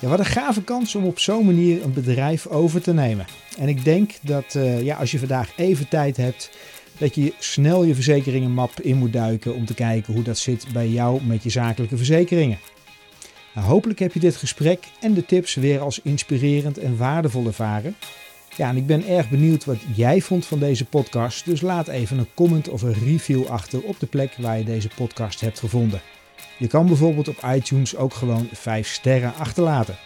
[0.00, 3.26] Ja, wat een gave kans om op zo'n manier een bedrijf over te nemen.
[3.58, 6.50] En ik denk dat uh, ja, als je vandaag even tijd hebt,
[6.98, 10.88] dat je snel je verzekeringenmap in moet duiken om te kijken hoe dat zit bij
[10.88, 12.58] jou met je zakelijke verzekeringen.
[13.54, 17.96] Nou, hopelijk heb je dit gesprek en de tips weer als inspirerend en waardevol ervaren.
[18.56, 21.44] Ja, en ik ben erg benieuwd wat jij vond van deze podcast.
[21.44, 24.88] Dus laat even een comment of een review achter op de plek waar je deze
[24.94, 26.00] podcast hebt gevonden.
[26.58, 29.96] Je kan bijvoorbeeld op iTunes ook gewoon 5 sterren achterlaten.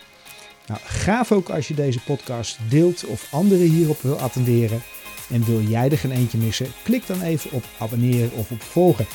[0.66, 4.82] Nou, gaaf ook als je deze podcast deelt of anderen hierop wil attenderen.
[5.30, 6.72] En wil jij er geen eentje missen?
[6.82, 9.06] Klik dan even op abonneren of op volgen.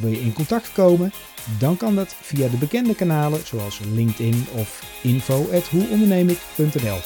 [0.00, 1.12] Wil je in contact komen?
[1.58, 6.98] Dan kan dat via de bekende kanalen zoals LinkedIn of info@hoeondernemik.nl.